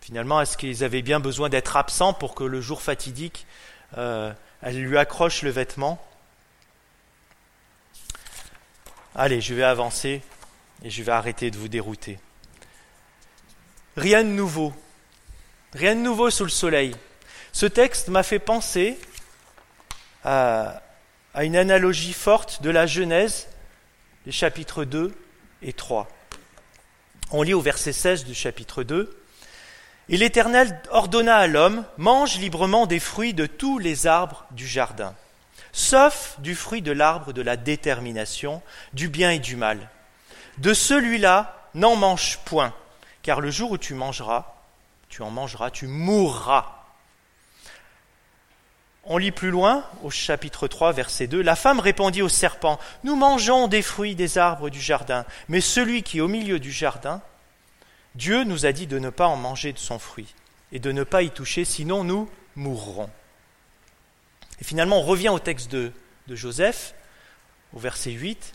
[0.00, 3.46] Finalement, est-ce qu'ils avaient bien besoin d'être absents pour que le jour fatidique,
[3.98, 4.32] euh,
[4.62, 6.04] elle lui accroche le vêtement?
[9.14, 10.22] Allez, je vais avancer
[10.82, 12.18] et je vais arrêter de vous dérouter.
[13.96, 14.72] Rien de nouveau.
[15.74, 16.96] Rien de nouveau sous le soleil.
[17.52, 18.98] Ce texte m'a fait penser
[20.24, 20.82] à,
[21.34, 23.48] une analogie forte de la Genèse,
[24.26, 25.14] les chapitres 2
[25.62, 26.08] et 3.
[27.32, 29.19] On lit au verset 16 du chapitre 2.
[30.12, 35.14] Et l'Éternel ordonna à l'homme, mange librement des fruits de tous les arbres du jardin,
[35.70, 38.60] sauf du fruit de l'arbre de la détermination,
[38.92, 39.88] du bien et du mal.
[40.58, 42.74] De celui-là, n'en mange point,
[43.22, 44.56] car le jour où tu mangeras,
[45.08, 46.66] tu en mangeras, tu mourras.
[49.04, 53.14] On lit plus loin, au chapitre 3, verset 2, La femme répondit au serpent, Nous
[53.14, 57.22] mangeons des fruits des arbres du jardin, mais celui qui est au milieu du jardin,
[58.14, 60.34] Dieu nous a dit de ne pas en manger de son fruit
[60.72, 63.10] et de ne pas y toucher, sinon nous mourrons.
[64.60, 65.92] Et finalement, on revient au texte de,
[66.28, 66.94] Joseph,
[67.72, 68.54] au verset 8.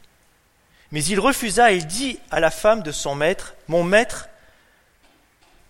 [0.92, 4.30] Mais il refusa et dit à la femme de son maître, Mon maître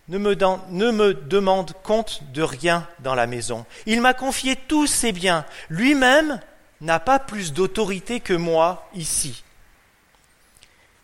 [0.08, 0.36] ne me,
[0.70, 3.66] ne me, demande compte de rien dans la maison.
[3.88, 5.46] Il m'a confié tous ses biens.
[5.70, 6.40] Lui-même
[6.82, 9.44] n'a pas plus d'autorité que moi ici.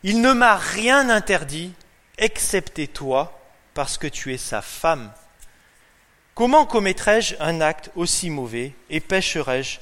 [0.03, 1.73] Il ne m'a rien interdit,
[2.21, 3.37] excepté toi,
[3.73, 5.11] parce que tu es sa femme.
[6.33, 9.79] Comment commettrais-je un acte aussi mauvais et pécherais-je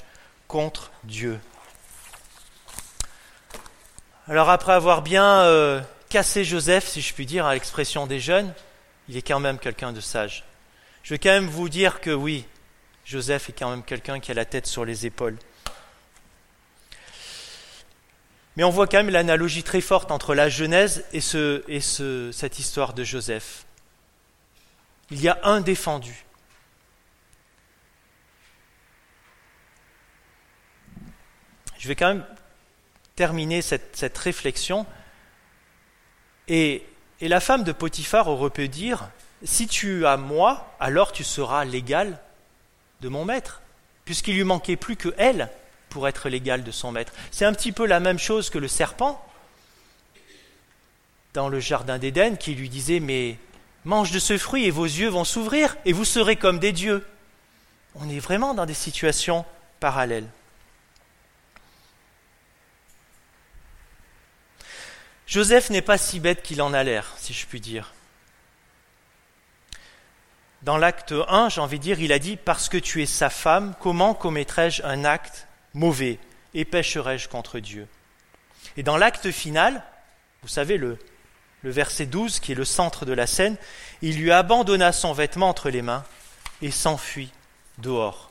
[0.48, 1.38] contre Dieu?
[4.26, 8.52] Alors après avoir bien euh, cassé Joseph, si je puis dire, à l'expression des jeunes,
[9.08, 10.44] il est quand même quelqu'un de sage.
[11.02, 12.46] Je vais quand même vous dire que oui,
[13.04, 15.36] Joseph est quand même quelqu'un qui a la tête sur les épaules.
[18.56, 22.30] Mais on voit quand même l'analogie très forte entre la Genèse et, ce, et ce,
[22.32, 23.64] cette histoire de Joseph.
[25.10, 26.24] Il y a un défendu.
[31.78, 32.26] Je vais quand même
[33.16, 34.86] terminer cette, réflexion
[36.48, 36.84] et
[37.20, 39.10] et la femme de Potiphar aurait pu dire,
[39.44, 42.18] si tu as moi, alors tu seras l'égal
[43.02, 43.60] de mon maître,
[44.04, 45.50] puisqu'il lui manquait plus que elle
[45.90, 47.12] pour être l'égal de son maître.
[47.30, 49.22] C'est un petit peu la même chose que le serpent
[51.34, 53.36] dans le jardin d'Éden qui lui disait, mais
[53.84, 57.06] mange de ce fruit et vos yeux vont s'ouvrir et vous serez comme des dieux.
[57.94, 59.44] On est vraiment dans des situations
[59.80, 60.28] parallèles.
[65.26, 67.92] Joseph n'est pas si bête qu'il en a l'air, si je puis dire.
[70.62, 73.30] Dans l'acte 1, j'ai envie de dire, il a dit Parce que tu es sa
[73.30, 76.18] femme, comment commettrais-je un acte mauvais
[76.54, 77.86] et pécherais-je contre Dieu
[78.76, 79.82] Et dans l'acte final,
[80.42, 80.98] vous savez, le,
[81.62, 83.56] le verset 12, qui est le centre de la scène,
[84.02, 86.04] il lui abandonna son vêtement entre les mains
[86.62, 87.32] et s'enfuit
[87.78, 88.30] dehors.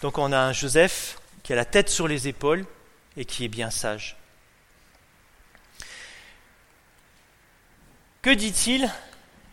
[0.00, 2.64] Donc on a un Joseph qui a la tête sur les épaules
[3.16, 4.16] et qui est bien sage.
[8.22, 8.88] Que dit-il?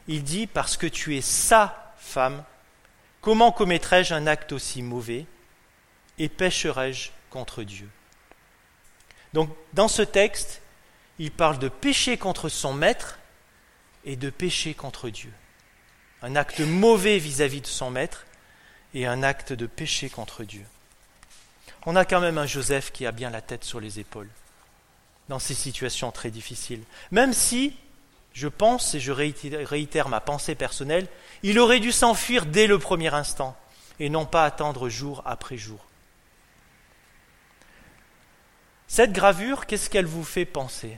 [0.07, 2.43] Il dit Parce que tu es sa femme,
[3.21, 5.25] comment commettrais-je un acte aussi mauvais?
[6.19, 7.89] Et pécherais-je contre Dieu
[9.33, 10.61] Donc, dans ce texte,
[11.17, 13.17] il parle de pécher contre son maître
[14.05, 15.31] et de pécher contre Dieu.
[16.21, 18.25] Un acte mauvais vis-à-vis -vis de son maître
[18.93, 20.65] et un acte de péché contre Dieu.
[21.85, 24.29] On a quand même un Joseph qui a bien la tête sur les épaules
[25.29, 26.83] dans ces situations très difficiles.
[27.11, 27.75] Même si
[28.33, 31.07] je pense, et je réitère ma pensée personnelle,
[31.43, 33.55] il aurait dû s'enfuir dès le premier instant,
[33.99, 35.88] et non pas attendre jour après jour.
[38.89, 40.97] Cette gravure, qu'est-ce qu'elle vous fait penser?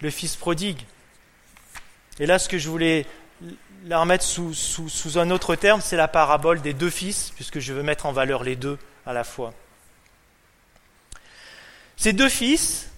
[0.00, 0.80] Le fils prodigue.
[2.20, 3.06] Et là, ce que je voulais
[3.84, 7.74] la remettre sous, sous un autre terme, c'est la parabole des deux fils, puisque je
[7.74, 9.52] veux mettre en valeur les deux à la fois.
[11.96, 12.88] Ces deux fils,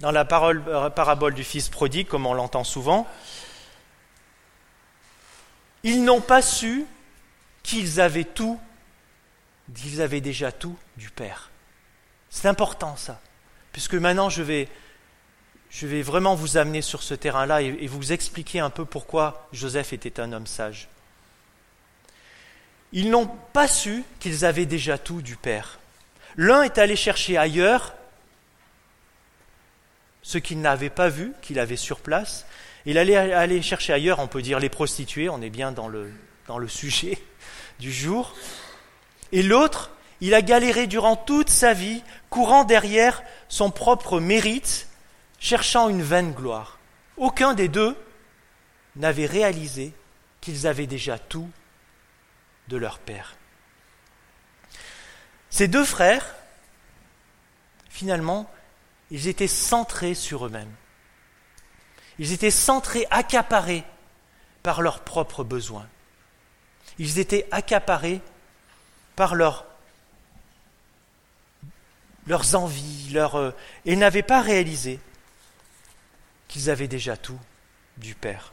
[0.00, 3.08] dans la euh, parabole du Fils prodigue, comme on l'entend souvent,
[5.82, 6.84] ils n'ont pas su
[7.62, 8.60] qu'ils avaient tout,
[9.72, 11.50] qu'ils avaient déjà tout du Père.
[12.30, 13.20] C'est important ça,
[13.72, 14.68] puisque maintenant je vais,
[15.70, 19.92] je vais vraiment vous amener sur ce terrain-là et, vous expliquer un peu pourquoi Joseph
[19.92, 20.88] était un homme sage.
[22.92, 25.78] Ils n'ont pas su qu'ils avaient déjà tout du Père.
[26.36, 27.94] L'un est allé chercher ailleurs
[30.22, 32.46] ce qu'il n'avait pas vu, qu'il avait sur place.
[32.86, 36.68] Il allait aller chercher ailleurs, on peut dire les prostituées, on est bien dans le
[36.68, 37.18] sujet
[37.78, 38.34] du jour.
[39.34, 44.86] Et l'autre, il a galéré durant toute sa vie, courant derrière son propre mérite,
[45.40, 46.78] cherchant une vaine gloire.
[47.16, 47.96] Aucun des deux
[48.94, 49.92] n'avait réalisé
[50.40, 51.50] qu'ils avaient déjà tout
[52.68, 53.34] de leur père.
[55.50, 56.36] Ces deux frères,
[57.88, 58.48] finalement,
[59.10, 60.72] ils étaient centrés sur eux-mêmes.
[62.20, 63.82] Ils étaient centrés, accaparés
[64.62, 65.88] par leurs propres besoins.
[67.00, 68.20] Ils étaient accaparés
[69.16, 69.64] par leurs,
[72.54, 73.50] envies, leurs, euh,
[73.84, 75.00] et n'avaient pas réalisé
[76.48, 77.38] qu'ils avaient déjà tout
[77.96, 78.52] du Père.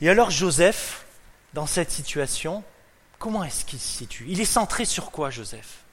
[0.00, 1.06] Et alors Joseph,
[1.54, 2.64] dans cette situation,
[3.18, 4.26] comment est-ce qu'il se situe?
[4.28, 5.84] Il est centré sur quoi, Joseph?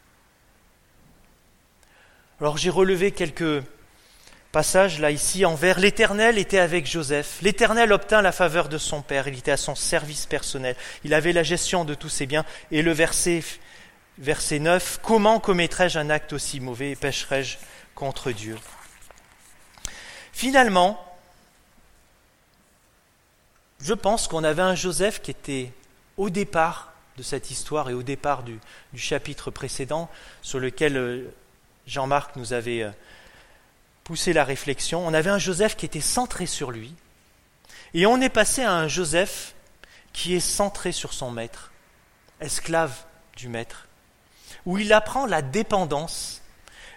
[2.39, 3.63] Alors j'ai relevé quelques
[4.53, 5.79] passages là ici en vers.
[5.79, 7.39] L'Éternel était avec Joseph.
[7.41, 9.27] L'Éternel obtint la faveur de son père.
[9.27, 10.77] Il était à son service personnel.
[11.03, 12.45] Il avait la gestion de tous ses biens.
[12.71, 13.43] Et le verset,
[14.19, 17.57] verset 9, Comment commettrais-je un acte aussi mauvais et pécherais-je
[17.95, 18.55] contre Dieu?
[20.31, 21.03] Finalement,
[23.81, 25.71] je pense qu'on avait un Joseph qui était
[26.15, 28.59] au départ de cette histoire et au départ du,
[28.95, 30.11] chapitre précédent
[30.43, 31.33] sur lequel euh,
[31.87, 32.87] Jean-Marc nous avait
[34.03, 36.93] poussé la réflexion, on avait un Joseph qui était centré sur lui,
[37.93, 39.53] et on est passé à un Joseph
[40.11, 41.71] qui est centré sur son maître,
[42.41, 42.93] esclave
[43.35, 43.87] du maître,
[44.65, 46.41] où il apprend la dépendance,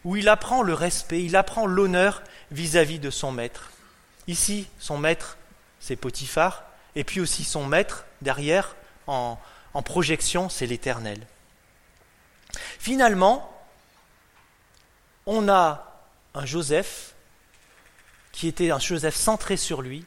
[0.04, 3.70] où il apprend le respect, il apprend l'honneur vis-à-vis de son maître.
[4.26, 5.36] Ici, son maître,
[5.80, 6.64] c'est Potiphar,
[6.94, 9.38] et puis aussi son maître, derrière, en
[9.84, 11.20] projection, c'est l'Éternel.
[12.78, 13.52] Finalement,
[15.26, 15.95] on a
[16.36, 17.14] un Joseph
[18.32, 20.04] qui était un Joseph centré sur lui,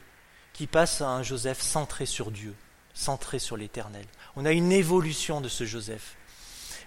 [0.52, 2.54] qui passe à un Joseph centré sur Dieu,
[2.94, 4.06] centré sur l'Éternel.
[4.36, 6.14] On a une évolution de ce Joseph.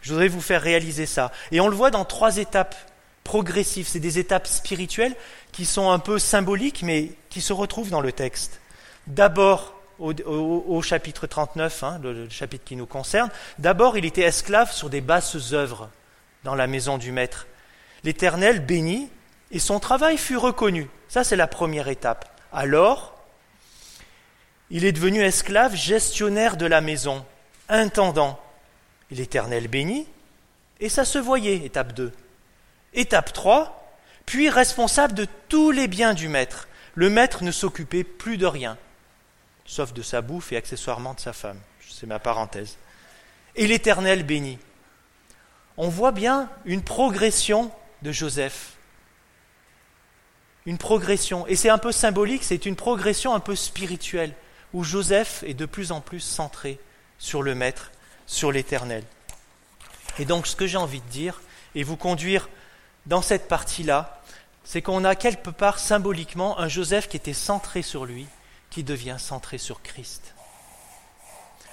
[0.02, 1.32] Je voudrais vous faire réaliser ça.
[1.52, 2.76] Et on le voit dans trois étapes
[3.24, 3.88] progressives.
[3.88, 5.16] C'est des étapes spirituelles
[5.52, 8.62] qui sont un peu symboliques, mais qui se retrouvent dans le texte.
[9.08, 13.30] D'abord, au, chapitre 39, hein, le chapitre qui nous concerne,
[13.60, 15.90] d'abord il était esclave sur des basses œuvres
[16.44, 17.48] dans la maison du maître
[18.04, 19.10] l'Éternel bénit
[19.54, 20.90] et son travail fut reconnu.
[21.08, 22.42] Ça, c'est la première étape.
[22.52, 23.14] Alors,
[24.72, 27.24] il est devenu esclave, gestionnaire de la maison,
[27.70, 28.40] intendant.
[29.12, 30.08] L'Éternel bénit
[30.80, 32.12] et ça se voyait, étape 2.
[32.94, 36.68] Étape 3, puis responsable de tous les biens du maître.
[36.96, 38.78] Le maître ne s'occupait plus de rien,
[39.66, 41.60] sauf de sa bouffe et accessoirement de sa femme.
[41.88, 42.78] C'est ma parenthèse.
[43.56, 44.58] Et l'Éternel bénit.
[45.78, 48.73] On voit bien une progression de Joseph.
[50.66, 51.46] Une progression.
[51.48, 54.34] Et c'est un peu symbolique, c'est une progression un peu spirituelle,
[54.74, 56.80] où Joseph est de plus en plus centré
[57.18, 57.92] sur le Maître,
[58.26, 59.04] sur l'Éternel.
[60.20, 61.42] Et donc ce que j'ai envie de dire,
[61.76, 62.50] et vous conduire
[63.06, 64.22] dans cette partie-là,
[64.64, 68.28] c'est qu'on a quelque part symboliquement un Joseph qui était centré sur lui,
[68.70, 70.34] qui devient centré sur Christ.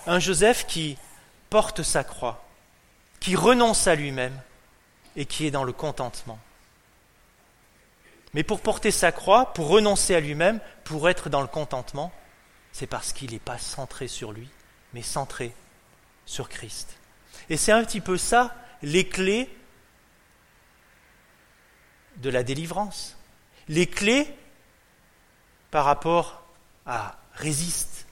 [0.07, 0.99] Un Joseph qui
[1.51, 2.45] porte sa croix,
[3.21, 4.39] qui renonce à lui-même,
[5.17, 6.39] et qui est dans le contentement.
[8.35, 12.13] Mais pour porter sa croix, pour renoncer à lui-même, pour être dans le contentement,
[12.73, 14.49] c'est parce qu'il n'est pas centré sur lui,
[14.95, 15.53] mais centré
[16.27, 16.97] sur Christ.
[17.49, 19.49] Et c'est un petit peu ça, les clés
[22.19, 23.17] de la délivrance.
[23.69, 24.33] Les clés
[25.71, 26.45] par rapport
[26.87, 28.07] à résiste,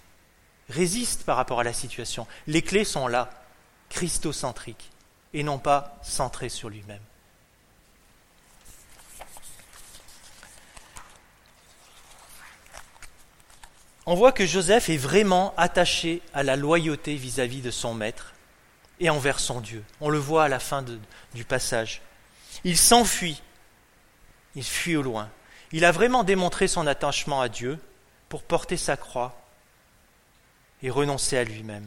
[0.68, 2.26] résiste par rapport à la situation.
[2.46, 3.30] Les clés sont là,
[3.88, 4.90] christocentriques
[5.34, 7.02] et non pas centré sur lui-même.
[14.10, 18.32] On voit que Joseph est vraiment attaché à la loyauté vis-à-vis de son maître
[19.00, 19.84] et envers son Dieu.
[20.00, 20.82] On le voit à la fin
[21.34, 22.00] du passage.
[22.64, 23.42] Il s'enfuit,
[24.54, 25.28] il fuit au loin.
[25.72, 27.78] Il a vraiment démontré son attachement à Dieu
[28.30, 29.38] pour porter sa croix
[30.82, 31.86] et renoncer à lui-même.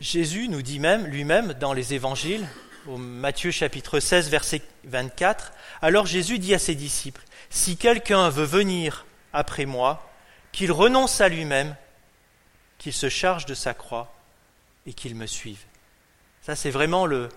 [0.00, 2.48] Jésus nous dit même lui-même dans les évangiles,
[2.88, 5.52] au Matthieu chapitre 16, verset 24.
[5.82, 10.10] Alors Jésus dit à ses disciples, Si quelqu'un veut venir après moi,
[10.52, 11.76] qu'il renonce à lui-même,
[12.78, 14.14] qu'il se charge de sa croix
[14.86, 15.60] et qu'il me suive.
[16.42, 17.28] Ça, c'est vraiment le,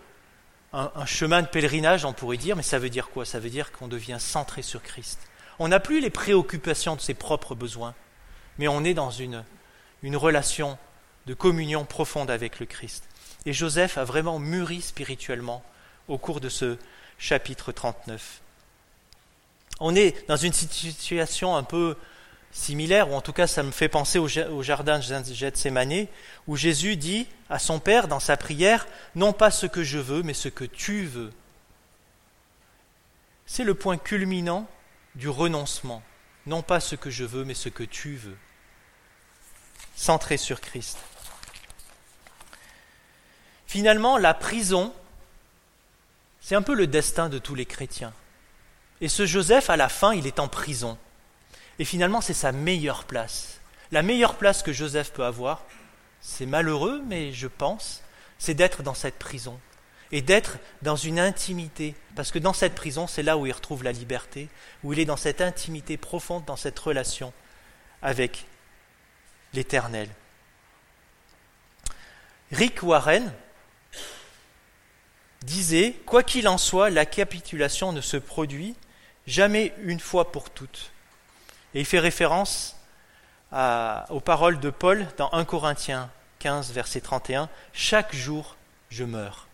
[0.73, 3.25] un, chemin de pèlerinage, on pourrait dire, mais ça veut dire quoi?
[3.25, 5.19] Ça veut dire qu'on devient centré sur Christ.
[5.57, 7.95] On n'a plus les préoccupations de ses propres besoins,
[8.57, 9.43] mais on est dans une
[10.15, 10.77] relation
[11.25, 13.08] de communion profonde avec le Christ.
[13.45, 15.63] Et Joseph a vraiment mûri spirituellement
[16.07, 16.77] au cours de ce
[17.17, 18.41] chapitre 39.
[19.79, 21.95] On est dans une situation un peu
[22.51, 24.27] similaire, ou en tout cas ça me fait penser au,
[24.63, 26.07] jardin de Gethsemane,
[26.47, 30.23] où Jésus dit à son Père dans sa prière, non pas ce que je veux,
[30.23, 31.31] mais ce que tu veux.
[33.45, 34.67] C'est le point culminant
[35.15, 36.03] du renoncement,
[36.45, 38.37] non pas ce que je veux, mais ce que tu veux.
[39.95, 40.97] Centré sur Christ.
[43.69, 44.91] Finalement, la prison,
[46.41, 48.13] c'est un peu le destin de tous les chrétiens.
[48.99, 50.97] Et ce Joseph, à la fin, il est en prison.
[51.77, 53.59] Et finalement, c'est sa meilleure place.
[53.91, 55.65] La meilleure place que Joseph peut avoir,
[56.19, 58.01] c'est malheureux, mais je pense,
[58.39, 59.59] c'est d'être dans cette prison.
[60.11, 61.93] Et d'être dans une intimité.
[62.15, 64.49] Parce que dans cette prison, c'est là où il retrouve la liberté,
[64.83, 67.33] où il est dans cette intimité profonde, dans cette relation
[68.01, 68.47] avec
[69.53, 70.09] l'Éternel.
[72.51, 73.31] Rick Warren,
[75.43, 78.75] disait Quoi qu'il en soit, la capitulation ne se produit
[79.27, 80.91] jamais une fois pour toutes.
[81.73, 82.75] Et il fait référence
[83.51, 86.09] aux paroles de Paul dans 1 Corinthiens
[86.39, 88.55] 15, verset 31 Chaque jour,
[88.89, 89.47] je meurs.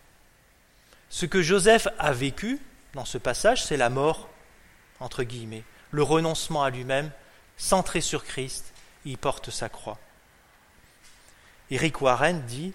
[1.08, 2.60] Ce que Joseph a vécu
[2.94, 4.28] dans ce passage, c'est la mort,
[5.00, 7.10] entre guillemets, le renoncement à lui-même,
[7.56, 8.72] centré sur Christ,
[9.04, 9.98] il porte sa croix.
[11.70, 12.72] Eric Warren dit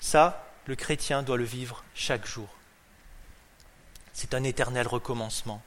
[0.00, 2.48] Ça, le chrétien doit le vivre chaque jour.
[4.12, 5.62] C'est un éternel recommencement.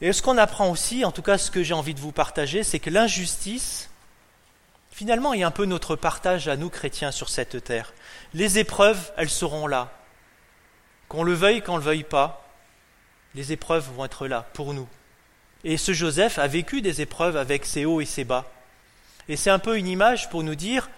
[0.00, 2.62] Et ce qu'on apprend aussi, en tout cas ce que j'ai envie de vous partager,
[2.62, 3.88] c'est que l'injustice,
[4.90, 7.94] finalement, est un peu notre partage à nous chrétiens sur cette terre.
[8.34, 9.92] Les épreuves, elles seront là.
[11.08, 12.46] Qu'on le veuille, qu'on ne le veuille pas,
[13.34, 14.88] les épreuves vont être là pour nous.
[15.62, 18.50] Et ce Joseph a vécu des épreuves avec ses hauts et ses bas.
[19.28, 20.90] Et c'est un peu une image pour nous dire,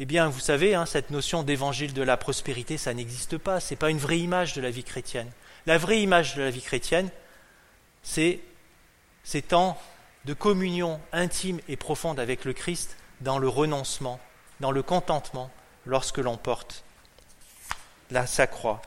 [0.00, 3.60] eh bien, vous savez, hein, cette notion d'évangile de la prospérité, ça n'existe pas.
[3.60, 5.30] Ce n'est pas une vraie image de la vie chrétienne.
[5.66, 7.10] La vraie image de la vie chrétienne,
[8.02, 8.40] c'est
[9.22, 9.80] ces temps
[10.24, 14.18] de communion intime et profonde avec le Christ dans le renoncement,
[14.60, 15.50] dans le contentement,
[15.86, 16.82] lorsque l'on porte
[18.10, 18.82] la, sa croix.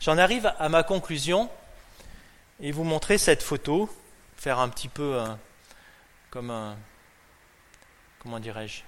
[0.00, 1.50] J'en arrive à ma conclusion
[2.60, 3.88] et vous montrer cette photo,
[4.36, 5.26] faire un petit peu euh,
[6.30, 6.76] comme un,
[8.20, 8.82] comment dirais-je,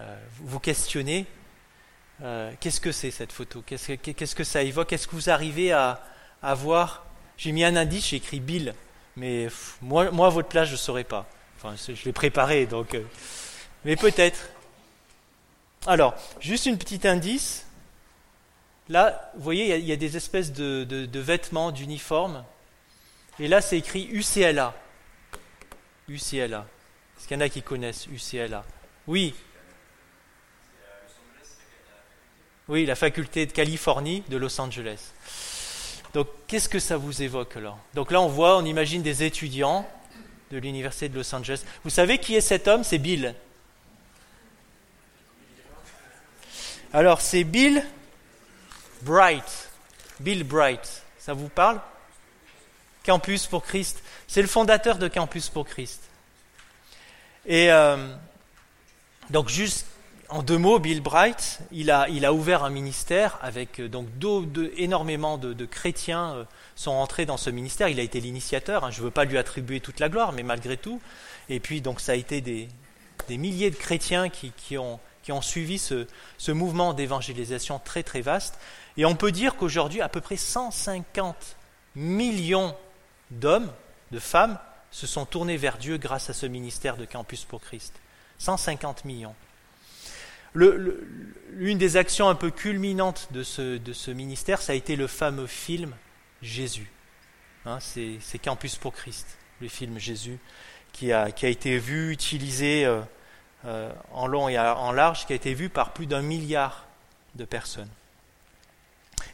[0.00, 1.26] euh, vous questionnez,
[2.22, 3.62] euh, qu'est-ce que c'est cette photo?
[3.66, 4.92] Qu'est-ce que, ça évoque?
[4.92, 6.00] Est-ce que vous arrivez à,
[6.54, 7.04] voir?
[7.36, 8.74] J'ai mis un indice, j'ai écrit Bill,
[9.16, 9.48] mais
[9.80, 11.28] moi, à votre place, je ne saurais pas.
[11.56, 12.94] Enfin, je l'ai préparé, donc.
[12.94, 13.04] Euh,
[13.84, 14.48] mais peut-être.
[15.86, 17.66] Alors, juste une petite indice.
[18.88, 22.44] Là, vous voyez, il y, a des espèces de, de, de vêtements, d'uniformes.
[23.38, 24.74] Et là, c'est écrit UCLA.
[26.08, 26.66] UCLA.
[27.22, 28.64] Est-ce qu'il y en a qui connaissent UCLA
[29.06, 29.32] Oui.
[32.66, 35.12] Oui, la faculté de Californie de Los Angeles.
[36.14, 37.76] Donc, qu'est-ce que ça vous évoque là?
[37.94, 39.88] Donc là, on voit, on imagine des étudiants
[40.50, 41.62] de l'université de Los Angeles.
[41.84, 42.82] Vous savez qui est cet homme?
[42.82, 43.36] C'est Bill.
[46.92, 47.86] Alors, c'est Bill
[49.02, 49.70] Bright.
[50.18, 51.04] Bill Bright.
[51.20, 51.80] Ça vous parle?
[53.06, 54.02] Campus pour Christ.
[54.26, 56.08] C'est le fondateur de Campus pour Christ.
[57.46, 57.96] Et euh,
[59.30, 59.86] donc juste
[60.28, 64.06] en deux mots, Bill Bright, il a, il a ouvert un ministère avec euh, donc
[64.76, 67.88] énormément de, chrétiens euh, sont entrés dans ce ministère.
[67.88, 68.84] Il a été l'initiateur.
[68.84, 68.90] Hein.
[68.90, 71.00] je ne veux pas lui attribuer toute la gloire, mais malgré tout.
[71.48, 72.68] Et puis donc ça a été des,
[73.28, 76.06] des milliers de chrétiens qui, qui, ont, qui ont suivi ce,
[76.38, 78.58] ce mouvement d'évangélisation très très vaste.
[78.96, 81.56] Et on peut dire qu'aujourd'hui, à peu près 150
[81.94, 82.74] millions
[83.30, 83.70] d'hommes,
[84.12, 84.58] de femmes,
[84.92, 87.94] se sont tournés vers Dieu grâce à ce ministère de Campus pour Christ.
[88.38, 89.34] 150 millions.
[90.54, 95.94] L'une des actions un peu culminantes de ce, ministère, ça a été le fameux film
[96.42, 96.90] Jésus.
[97.64, 100.38] Hein, c'est Campus pour Christ, le film Jésus,
[100.92, 103.00] qui a, qui a été vu, utilisé euh,
[103.64, 106.86] euh, en long et en large, qui a été vu par plus d'un milliard
[107.34, 107.88] de personnes.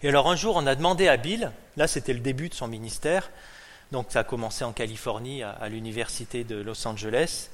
[0.03, 2.69] Et alors un jour, on a demandé à Bill, là c'était le début de son
[2.69, 3.31] ministère,
[3.91, 7.49] donc ça a commencé en Californie, à, l'université de Los Angeles.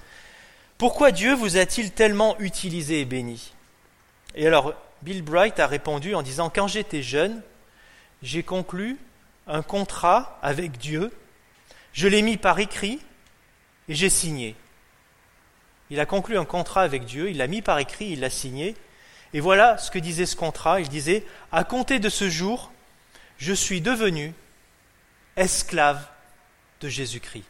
[0.78, 3.52] Pourquoi Dieu vous a-t-il tellement utilisé et béni
[4.34, 7.40] Et alors, Bill Bright a répondu en disant, quand j'étais jeune,
[8.22, 8.98] j'ai conclu
[9.46, 11.12] un contrat avec Dieu,
[11.92, 13.00] je l'ai mis par écrit
[13.88, 14.56] et j'ai signé.
[15.90, 18.74] Il a conclu un contrat avec Dieu, il l'a mis par écrit, il l'a signé.
[19.34, 20.80] Et voilà ce que disait ce contrat.
[20.80, 22.72] Il disait, à compter de ce jour,
[23.36, 24.32] je suis devenu
[25.36, 26.08] esclave
[26.80, 27.44] de Jésus-Christ.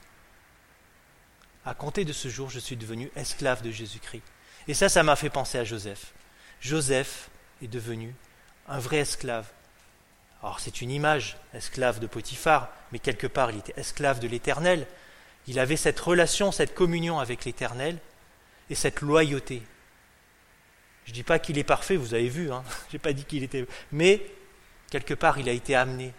[1.65, 4.23] À compter de ce jour, je suis devenu esclave de Jésus-Christ.
[4.69, 6.13] Et ça, ça m'a fait penser à Joseph.
[6.61, 7.29] Joseph
[7.63, 8.15] est devenu
[8.69, 9.47] un vrai esclave.
[10.43, 14.87] Alors c'est une image, esclave de Potiphar, mais quelque part il était esclave de l'Éternel.
[15.47, 17.99] Il avait cette relation, cette communion avec l'Éternel
[18.71, 19.63] et cette loyauté.
[21.05, 23.25] Je ne dis pas qu'il est parfait, vous avez vu, hein je n'ai pas dit
[23.25, 23.67] qu'il était...
[23.93, 24.23] Mais
[24.91, 26.13] quelque part il a été amené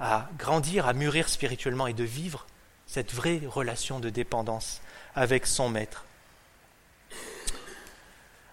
[0.00, 2.46] à grandir, à mûrir spirituellement et de vivre
[2.86, 4.80] cette vraie relation de dépendance
[5.14, 6.04] avec son maître.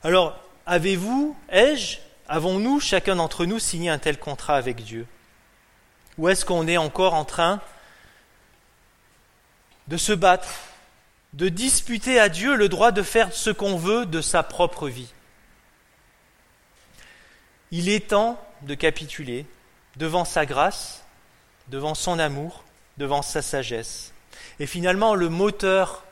[0.03, 5.07] Alors, avez-vous, ai-je, avons-nous, chacun d'entre nous, signé un tel contrat avec Dieu?
[6.17, 7.61] Ou est-ce qu'on est encore en train
[9.87, 10.49] de se battre,
[11.33, 15.11] de disputer à Dieu le droit de faire ce qu'on veut de sa propre vie?
[17.71, 19.45] Il est temps de capituler
[19.95, 21.03] devant sa grâce
[21.69, 22.63] devant son amour,
[22.97, 24.13] devant sa sagesse.
[24.59, 26.03] Et finalement, le moteur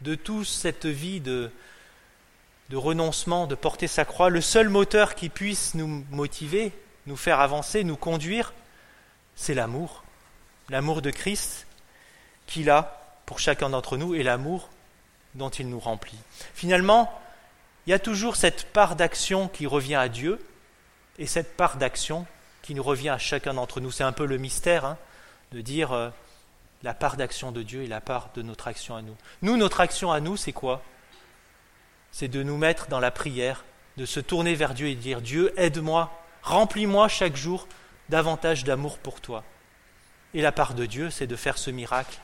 [0.00, 1.50] de toute cette vie de,
[2.72, 6.72] renoncement, de porter sa croix, le seul moteur qui puisse nous motiver,
[7.06, 8.52] nous faire avancer, nous conduire,
[9.34, 10.02] c'est l'amour.
[10.68, 11.66] L'amour de Christ
[12.46, 14.68] qu'il a pour chacun d'entre nous et l'amour
[15.34, 16.18] dont il nous remplit.
[16.54, 17.20] Finalement,
[17.86, 20.44] il y a toujours cette part d'action qui revient à Dieu
[21.18, 22.26] et cette part d'action
[22.66, 23.92] qui nous revient à chacun d'entre nous.
[23.92, 24.98] C'est un peu le mystère hein,
[25.52, 26.10] de dire euh,
[26.82, 29.16] la part d'action de Dieu et la part de notre action à nous.
[29.42, 30.82] Nous, notre action à nous, c'est quoi?
[32.10, 33.64] C'est de nous mettre dans la prière,
[33.96, 36.10] de se tourner vers Dieu et de dire Dieu, aide-moi,
[36.42, 37.68] remplis-moi chaque jour
[38.08, 39.44] davantage d'amour pour toi.
[40.34, 42.18] Et la part de Dieu, c'est de faire ce miracle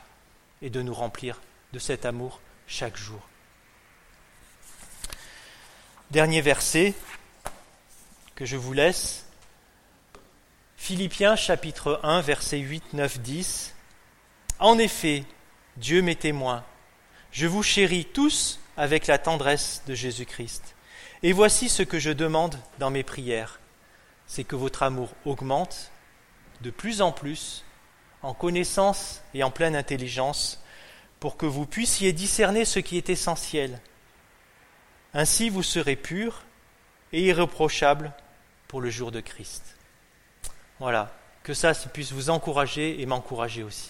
[0.61, 1.39] et de nous remplir
[1.71, 3.21] de cet amour chaque jour.
[6.11, 6.93] Dernier verset
[8.35, 9.22] que je vous laisse,
[10.83, 13.73] Philippiens chapitre 1, versets 8, 9, 10.
[14.59, 15.23] En effet,
[15.77, 16.65] Dieu m'est témoin.
[17.31, 20.75] Je vous chéris tous avec la tendresse de Jésus-Christ.
[21.21, 23.61] Et voici ce que je demande dans mes prières,
[24.27, 25.89] c'est que votre amour augmente
[26.59, 27.63] de plus en plus
[28.21, 30.61] en connaissance et en pleine intelligence,
[31.21, 33.79] pour que vous puissiez discerner ce qui est essentiel.
[35.13, 36.43] Ainsi vous serez purs
[37.13, 38.11] et irréprochables
[38.67, 39.77] pour le jour de Christ.
[40.83, 41.09] Voilà,
[41.43, 43.89] que ça puisse vous encourager et m'encourager aussi.